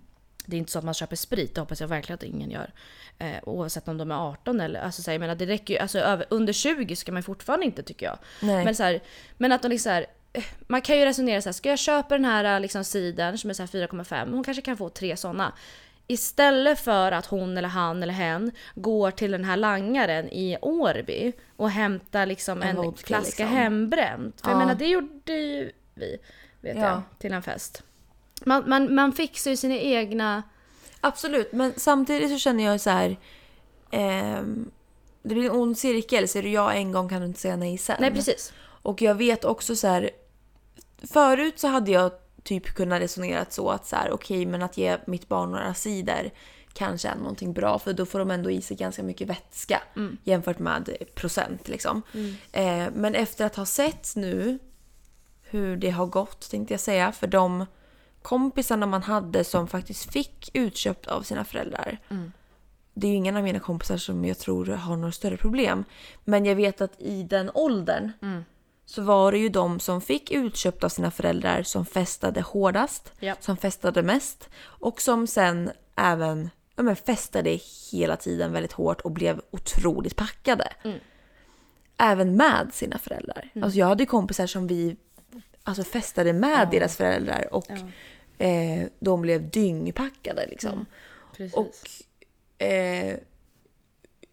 [0.45, 2.71] Det är inte så att man köper sprit, det hoppas jag verkligen att ingen gör.
[3.19, 5.79] Eh, oavsett om de är 18 eller, alltså så här, jag menar det räcker ju,
[5.79, 8.17] alltså över, under 20 ska man fortfarande inte tycker jag.
[8.41, 8.65] Nej.
[8.65, 9.01] Men, så här,
[9.37, 12.15] men att de liksom här, eh, man kan ju resonera så här, ska jag köpa
[12.15, 15.53] den här liksom cidern som är så här 4,5, hon kanske kan få tre sådana.
[16.07, 21.33] Istället för att hon eller han eller hen går till den här langaren i Årby
[21.55, 23.47] och hämtar liksom En en, vodka, flaska liksom.
[23.47, 24.41] hembränt.
[24.41, 24.51] För Ja.
[24.51, 26.17] jag menar det gjorde ju vi,
[26.61, 26.81] vet Ja.
[26.83, 27.83] jag, till en fest.
[28.45, 30.43] Man, man, man fixar ju sina egna...
[31.01, 33.17] Absolut, men samtidigt så känner jag så här.
[33.91, 34.71] ehm,
[35.23, 36.27] det blir en ond cirkel.
[36.27, 37.97] Ser du ja en gång kan du inte säga nej sen.
[37.99, 38.53] Nej precis.
[38.63, 40.09] Och jag vet också så här.
[41.13, 42.11] Förut så hade jag
[42.43, 46.31] typ kunnat resonera så att så här, okej men att ge mitt barn några sidor
[46.73, 50.17] kanske är någonting bra för då får de ändå i sig ganska mycket vätska Mm.
[50.23, 51.67] jämfört med procent.
[51.67, 52.01] Liksom.
[52.51, 54.59] Eh, men efter att ha sett nu
[55.41, 57.65] hur det har gått tänkte jag säga för de
[58.23, 61.97] kompisarna man hade som faktiskt fick utköpt av sina föräldrar.
[62.93, 65.83] Det är ju ingen av mina kompisar som jag tror har några större problem.
[66.23, 68.11] Men jag vet att i den åldern
[68.85, 73.35] så var det ju de som fick utköpt av sina föräldrar som festade hårdast, Ja.
[73.39, 77.59] som festade mest och som sen även ja, men festade
[77.91, 80.73] hela tiden väldigt hårt och blev otroligt packade.
[81.97, 83.49] Även med sina föräldrar.
[83.61, 84.95] Alltså jag hade kompisar som vi
[85.63, 87.65] alltså festade med deras föräldrar och
[88.43, 90.85] eh, de blev dyngpackade liksom.
[91.37, 91.53] Precis.
[91.53, 91.73] Och
[92.65, 93.17] eh,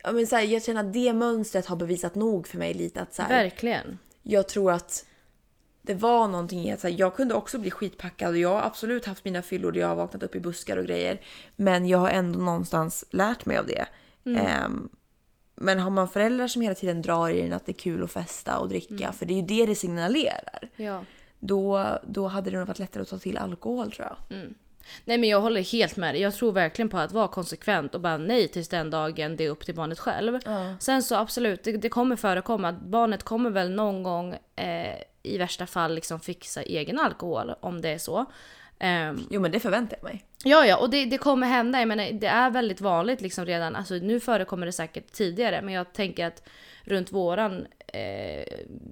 [0.02, 3.00] ja, men så här, jag känner att det mönstret har bevisat nog för mig lite
[3.00, 3.98] att så här, Verkligen.
[4.22, 5.06] jag tror att
[5.82, 8.62] det var någonting i att så här, jag kunde också bli skitpackad och jag har
[8.62, 11.20] absolut haft mina fyllor där jag har vaknat upp i buskar och grejer.
[11.56, 13.86] Men jag har ändå någonstans lärt mig av det.
[14.38, 14.88] Ehm,
[15.54, 18.12] men har man föräldrar som hela tiden drar i den att det är kul att
[18.12, 20.68] festa och dricka, för det är ju det det signalerar.
[20.76, 21.04] Ja.
[21.40, 24.38] Då, då hade det nog varit lättare att ta till alkohol tror jag.
[25.04, 26.22] Nej men jag håller helt med dig.
[26.22, 29.50] Jag tror verkligen på att vara konsekvent och bara nej tills den dagen det är
[29.50, 30.38] upp till barnet själv.
[30.80, 35.66] Sen så absolut, det, det kommer förekomma barnet kommer väl någon gång eh, i värsta
[35.66, 38.26] fall liksom fixa egen alkohol om det är så.
[38.78, 40.24] Ehm, Jo men det förväntar jag mig.
[40.44, 41.78] Ja, ja, och det, det kommer hända.
[41.78, 43.76] Jag menar, det är väldigt vanligt liksom redan.
[43.76, 46.48] Alltså, nu förekommer det säkert tidigare, men jag tänker att
[46.84, 48.44] runt våran eh,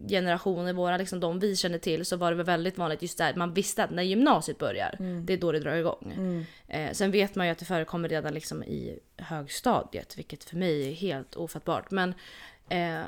[0.09, 3.35] generation, våra, liksom, de vi känner till, så var det väl väldigt vanligt just där
[3.35, 6.13] man visste att när gymnasiet börjar, det är då det drar igång.
[6.69, 10.89] Eh, sen vet man ju att det förekommer redan liksom i högstadiet, vilket för mig
[10.89, 11.91] är helt ofattbart.
[11.91, 12.15] Men
[12.69, 13.03] eh,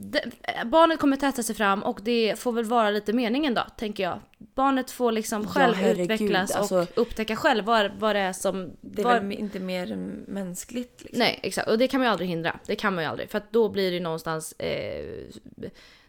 [0.00, 0.32] det,
[0.66, 4.20] barnet kommer testa sig fram och det får väl vara lite meningen då, tänker jag.
[4.38, 8.32] Barnet får liksom Ja, själv herregud, utvecklas alltså- och upptäcka själv vad, vad det är
[8.32, 8.76] som...
[8.80, 9.96] Det är väl inte mer
[10.26, 11.18] mänskligt liksom.
[11.18, 11.68] Nej, exakt.
[11.68, 12.58] Och det kan man ju aldrig hindra.
[12.66, 13.30] Det kan man ju aldrig.
[13.30, 14.52] För att då blir det någonstans...
[14.52, 15.24] Eh,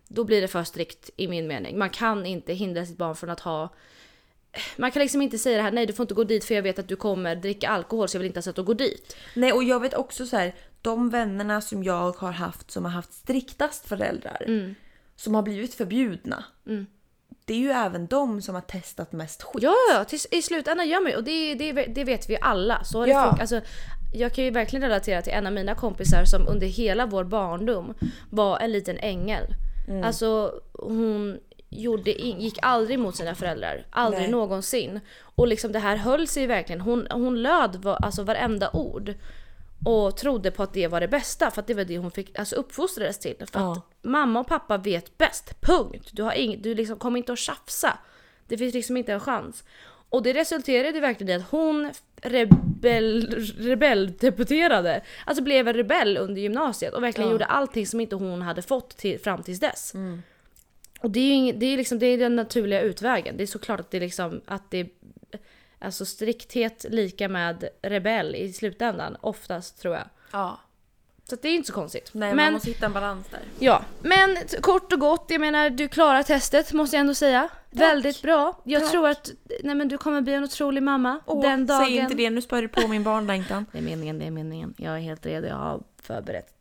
[0.07, 1.77] då blir det för strikt i min mening.
[1.77, 3.69] Man kan inte hindra sitt barn från att ha...
[4.77, 6.61] Man kan liksom inte säga det här, nej du får inte gå dit för jag
[6.61, 9.15] vet att du kommer dricka alkohol så jag vill inte ens att du går dit.
[9.35, 12.91] Nej och jag vet också så här, de vännerna som jag har haft som har
[12.91, 14.45] haft striktast föräldrar
[15.15, 16.43] som har blivit förbjudna.
[17.45, 19.63] Det är ju även de som har testat mest skit.
[19.63, 22.83] Ja, ja, tills, i slutändan gör man ju och det, det, det vet vi alla.
[22.83, 23.23] Så Ja.
[23.23, 23.39] funkat.
[23.41, 23.61] Alltså,
[24.13, 27.93] jag kan ju verkligen relatera till en av mina kompisar som under hela vår barndom
[28.29, 29.43] var en liten ängel.
[30.03, 31.39] Alltså hon
[31.69, 33.85] gjorde gick aldrig mot sina föräldrar.
[33.89, 34.31] Aldrig Nej.
[34.31, 34.99] någonsin.
[35.35, 36.81] Och liksom det här höll sig verkligen.
[36.81, 39.13] Hon, hon löd va- alltså varenda ord.
[39.85, 42.39] Och trodde på att det var det bästa för att det var det hon fick,
[42.39, 43.35] alltså uppfostrades till.
[43.51, 43.71] För Ja.
[43.71, 46.09] att mamma och pappa vet bäst, punkt.
[46.11, 47.97] Du, har ing, du liksom kommer inte att tjafsa.
[48.47, 49.63] Det finns liksom inte en chans.
[50.09, 51.91] Och det resulterade verkligen i att hon
[52.21, 55.01] rebell, rebelldebuterade.
[55.25, 57.31] Alltså blev en rebell under gymnasiet och verkligen Ja.
[57.31, 59.93] gjorde allting som inte hon hade fått till, fram tills dess.
[60.99, 63.37] Och det är ju det är liksom, det är den naturliga utvägen.
[63.37, 64.89] Det är såklart att det är liksom att det
[65.81, 70.05] Alltså strikthet lika med rebell i slutändan oftast tror jag.
[70.31, 70.59] Ja.
[71.23, 72.09] Så det är inte så konstigt.
[72.13, 73.39] Nej, man men, måste hitta en balans där.
[73.59, 77.49] ja, men kort och gott, jag menar du klarar testet måste jag ändå säga.
[77.69, 78.61] Väldigt bra.
[78.63, 78.91] Jag Tack.
[78.91, 79.31] tror att
[79.63, 81.85] nej, men du kommer bli en otrolig mamma Åh, den dagen.
[81.85, 83.65] Säg inte det, nu spär du på min barnlängtan.
[83.71, 84.73] Det är meningen, det är meningen.
[84.77, 85.47] Jag är helt redo.
[85.47, 86.58] Jag har förberett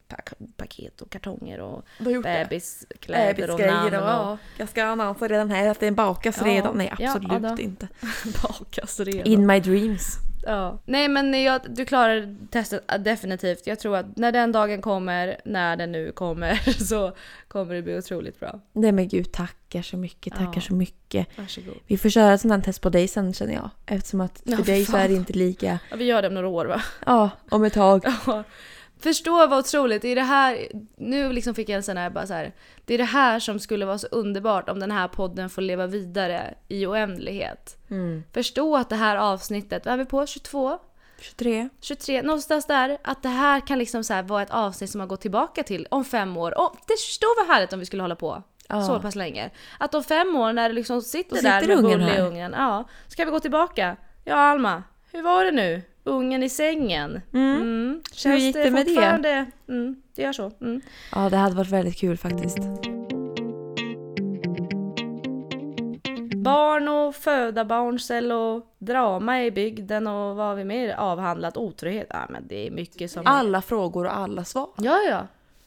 [0.57, 1.85] paket och kartonger och
[2.23, 4.39] bebiskläder och namn och, ja.
[4.57, 6.47] Jag ska annonsa redan här att det bakas Ja.
[6.47, 6.79] redan.
[6.79, 7.89] Nej absolut ja inte.
[8.43, 9.27] bakas redan.
[9.27, 10.17] In my dreams.
[10.47, 10.79] Ja.
[10.85, 13.67] Nej men jag, du klarar testet definitivt.
[13.67, 16.55] Jag tror att när den dagen kommer, när den nu kommer,
[16.85, 17.13] så
[17.49, 18.61] kommer det bli otroligt bra.
[18.73, 20.61] Nej men gud tackar så mycket, tackar Ja.
[20.61, 21.27] så mycket.
[21.39, 21.75] Varsågod.
[21.87, 23.71] Vi får köra ett sånt här test på dig sen känner jag.
[23.87, 26.35] Eftersom att för Ja, dig så är det inte lika, Ja, vi gör det om
[26.35, 26.83] några år va?
[27.07, 28.05] ja om ett tag.
[28.27, 28.45] Ja.
[29.01, 32.27] Förstå vad otroligt, det är det här, nu liksom fick jag en sån här bara
[32.27, 32.53] så här.
[32.85, 35.87] Det är det här som skulle vara så underbart om den här podden får leva
[35.87, 37.77] vidare i oändlighet.
[37.91, 38.23] Mm.
[38.33, 40.27] Förstå att det här avsnittet, vad är vi på?
[40.27, 40.79] 22?
[41.21, 41.69] 23.
[41.81, 42.99] 23, någonstans där.
[43.05, 45.87] Att det här kan liksom så här vara ett avsnitt som man går tillbaka till
[45.91, 46.59] om fem år.
[46.59, 48.83] Och det förstår vad härligt om vi skulle hålla på Ja.
[48.87, 49.51] så pass länge.
[49.79, 52.27] Att om fem år när det liksom sitter, sitter där med ungen Bulle i här.
[52.27, 52.53] ungen.
[52.57, 53.97] Ja, ska vi gå tillbaka?
[54.25, 54.83] Ja Alma,
[55.13, 55.83] hur var det nu?
[56.09, 57.21] Ungen i sängen.
[57.35, 58.03] Mm.
[58.13, 58.87] Känns gick det med
[59.23, 59.47] det?
[59.69, 60.53] Mm, det gör så.
[60.61, 60.81] Mm.
[61.15, 62.59] Ja det hade varit väldigt kul faktiskt.
[66.37, 71.57] Barn och föda barncell och drama i bygden och vad har vi mer avhandlat?
[71.57, 72.07] Otrohet?
[72.11, 73.27] Ja men det är mycket som...
[73.27, 74.69] Alla frågor och alla svar.
[74.77, 75.27] Ja ja.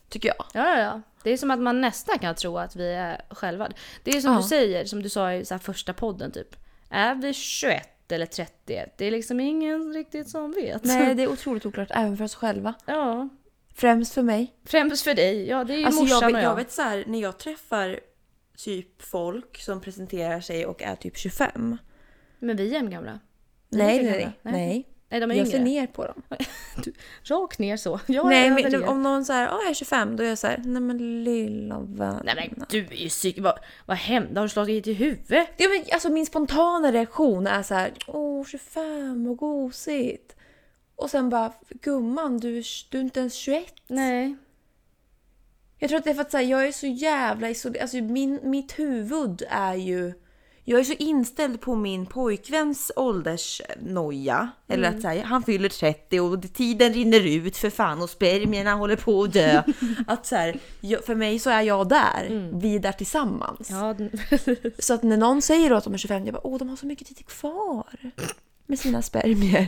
[0.10, 0.46] Tycker jag.
[0.54, 1.02] Ja, ja, ja.
[1.24, 3.68] Det är som att man nästan kan tro att vi är själva.
[4.04, 4.38] Det är som Ja.
[4.38, 6.56] du säger, som du sa i första podden typ.
[6.90, 8.94] Är vi 21 eller 31.
[8.98, 10.84] Det är liksom ingen riktigt som vet.
[10.84, 12.74] Nej, det är otroligt oklart även för oss själva.
[12.86, 13.30] Ja.
[13.76, 14.56] Främst för mig.
[14.66, 15.48] Främst för dig.
[15.48, 16.56] Ja, det är ju Alltså morsan jag, vet, och jag jag.
[16.56, 18.00] vet så här, när jag träffar
[18.58, 21.78] typ folk som presenterar sig och är typ 25.
[22.40, 23.20] Men vi är jämngamla.
[23.70, 24.54] Nej, nej, nej.
[24.54, 24.88] nej.
[25.12, 25.58] Nej, de är Jag yngre.
[25.58, 26.22] ser ner på dem.
[27.24, 28.00] Rakt ner så.
[28.08, 28.88] Jag nej, men det.
[28.88, 31.80] om någon säger att jag är 25, då är jag så här, nej men lilla
[31.80, 32.22] vän.
[32.26, 33.40] Nej men du är ju psyk...
[33.40, 34.40] Vad, vad hände?
[34.40, 35.48] Har du slagit i huvudet?
[35.58, 40.36] Ja, men, alltså min spontana reaktion är så här, åh 25 och gosigt.
[40.96, 43.74] Och sen bara, gumman du, är- du är inte ens 21.
[43.88, 44.36] Nej.
[45.80, 47.82] Jag tror att det är för att här, jag är så jävla isolerad.
[47.82, 50.14] Alltså min, mitt huvud är ju...
[50.64, 54.50] Jag är så inställd på min pojkväns åldersnoja.
[54.68, 58.96] Eller att här, han fyller 30 och tiden rinner ut för fan och spermierna håller
[58.96, 59.64] på att dö.
[60.08, 60.60] att så här,
[61.06, 62.52] för mig så är jag där.
[62.62, 63.70] Vi är där tillsammans.
[63.70, 63.96] Ja,
[64.80, 66.86] Så att när någon säger att de är 25, jag bara åh de har så
[66.86, 68.12] mycket tid kvar
[68.66, 69.68] med sina spermier.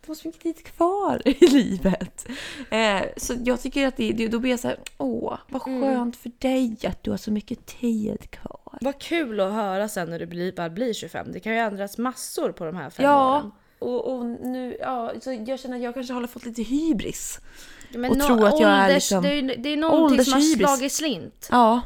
[0.00, 2.26] De har så mycket tid kvar i livet.
[2.70, 6.16] Eh, så jag tycker att det, det, då blir jag så här, åh vad skönt
[6.16, 8.78] för dig att du har så mycket tid kvar.
[8.80, 11.32] Vad kul att höra sen när du blir, bara blir 25.
[11.32, 13.14] Det kan ju ändras massor på de här fem åren.
[13.14, 13.50] Ja,
[13.86, 17.38] och, och nu, ja, så jag känner att jag kanske har fått lite hybris.
[17.94, 20.32] Men och nå- tro att jag är ålders, liksom det, är, det är någonting som
[20.32, 21.48] har slagit slint.
[21.50, 21.80] Ja,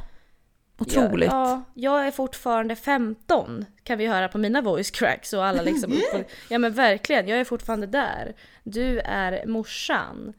[0.82, 1.30] otroligt.
[1.30, 5.62] Ja, ja, jag är fortfarande 15 kan vi höra på mina voice cracks och alla
[5.62, 5.92] liksom
[6.48, 8.34] Ja men verkligen, jag är fortfarande där.
[8.64, 10.32] Du är morsan.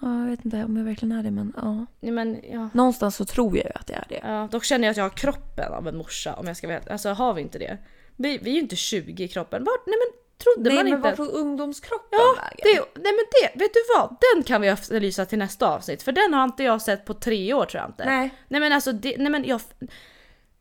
[0.00, 1.86] Ja, jag vet inte om jag verkligen är det men ja.
[2.00, 2.68] Ja, men, ja.
[2.72, 4.20] Någonstans så tror jag ju att det är det.
[4.22, 6.92] Ja, dock känner jag att jag har kroppen av en morsa om jag ska veta.
[6.92, 7.78] Alltså har vi inte det?
[8.16, 9.64] Vi, vi är ju inte 20 i kroppen.
[9.64, 11.08] Vart, nej men trodde Nej man men inte?
[11.08, 12.58] vart tog ungdomskroppen Ja, vägen?
[12.94, 14.16] det, nej men det, vet du vad?
[14.34, 17.54] Den kan vi efterlysa till nästa avsnitt för den har inte jag sett på tre
[17.54, 18.04] år tror jag inte.
[18.04, 18.30] Nej.
[18.48, 19.60] Nej men alltså, det, nej men jag...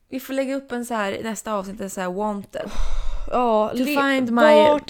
[0.09, 2.69] Vi får lägga upp en så här nästa avsnitt, en så här wanted.
[3.31, 4.41] Ja, To le- find my-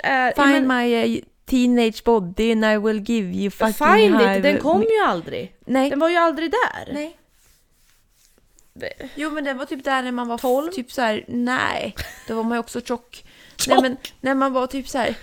[0.04, 0.32] är...
[0.48, 4.58] Find men, my uh, teenage body and I will give you fucking Find it, den
[4.58, 5.56] kom ju aldrig.
[5.66, 5.90] Nej.
[5.90, 6.94] Den var ju aldrig där.
[6.94, 7.18] Nej.
[9.16, 10.72] Jo men den var typ där när man var 12?
[10.72, 11.26] typ så här.
[11.28, 11.96] nej.
[12.28, 13.26] Då var man ju också tjock.
[13.68, 15.16] Nej men när man var typ så här.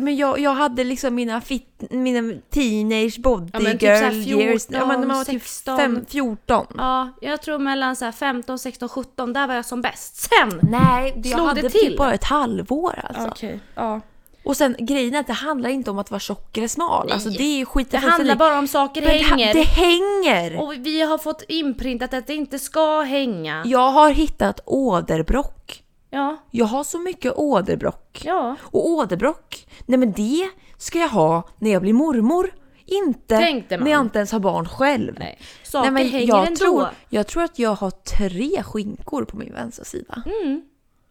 [0.00, 4.66] Men jag, jag hade liksom mina, fit, mina teenage body Ja, men typ girl years.
[4.68, 5.78] Ja, men när man var 14, typ 16.
[5.78, 6.66] fem, 14.
[6.76, 10.16] Ja, jag tror mellan så här 15, 16, 17, där var jag som bäst.
[10.16, 10.60] Sen!
[10.70, 11.80] Nej, jag Slog hade det till?
[11.80, 13.28] typ bara ett halvår alltså.
[13.28, 14.00] Okej, ja.
[14.44, 17.06] Och sen grejen är att det handlar inte om att vara tjock eller smal.
[17.06, 17.14] Nej.
[17.14, 19.54] Alltså det är skit Det handlar bara om saker Men det, hänger.
[19.54, 20.60] det hänger!
[20.60, 23.62] Och vi har fått inprintat att det inte ska hänga.
[23.66, 25.79] Jag har hittat åderbrock.
[26.10, 28.22] Ja, Jag har så mycket åderbrock.
[28.24, 28.56] ja.
[28.62, 30.48] Och åderbrock, nej men det
[30.78, 32.54] ska jag ha när jag blir mormor.
[32.86, 33.38] Inte
[33.78, 35.16] när jag inte ens har barn själv.
[35.18, 35.38] Nej.
[35.62, 36.56] Saker men hänger jag ändå.
[36.58, 40.22] tror, jag tror att jag har tre skinkor på min vänstra sida.
[40.42, 40.62] Mm.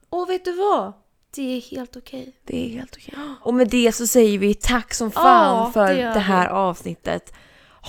[0.10, 0.94] Och vet du vad?
[1.36, 2.36] Det är helt okej.
[2.46, 3.14] Det är helt okej.
[3.42, 6.20] Och med det så säger vi tack som fan Ja, för det det, vi.
[6.20, 7.34] här avsnittet.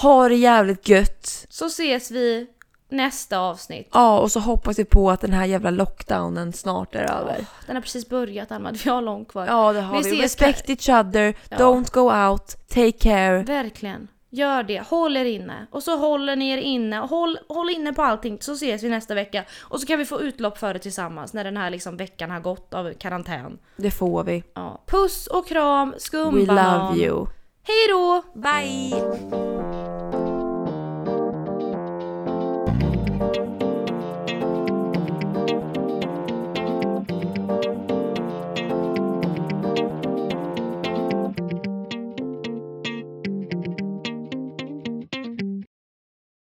[0.03, 1.47] Ha det jävligt gött.
[1.49, 2.47] Så ses vi
[2.91, 3.89] nästa avsnitt.
[3.93, 7.45] Ja, och så hoppas vi på att den här jävla lockdownen snart är över.
[7.67, 9.47] Den har precis börjat Alma, vi har långt kvar.
[9.47, 10.23] Ja, det har Vi vi.
[10.23, 11.57] Respect each other, Ja.
[11.57, 13.43] don't go out, take care.
[13.43, 14.09] Verkligen.
[14.33, 14.83] Gör det.
[14.89, 15.67] Håll er inne.
[15.71, 16.97] Och så håller ni er inne.
[16.97, 19.45] Håll, håll inne på allting så ses vi nästa vecka.
[19.63, 22.41] Och så kan vi få utlopp för det tillsammans när den här liksom veckan har
[22.41, 23.59] gått av karantän.
[23.77, 24.43] Det får vi.
[24.55, 24.81] Ja.
[24.87, 26.89] Puss och kram, We skumbanan.
[26.95, 27.27] love you.
[27.63, 28.23] Hej då!
[28.35, 30.30] Bye!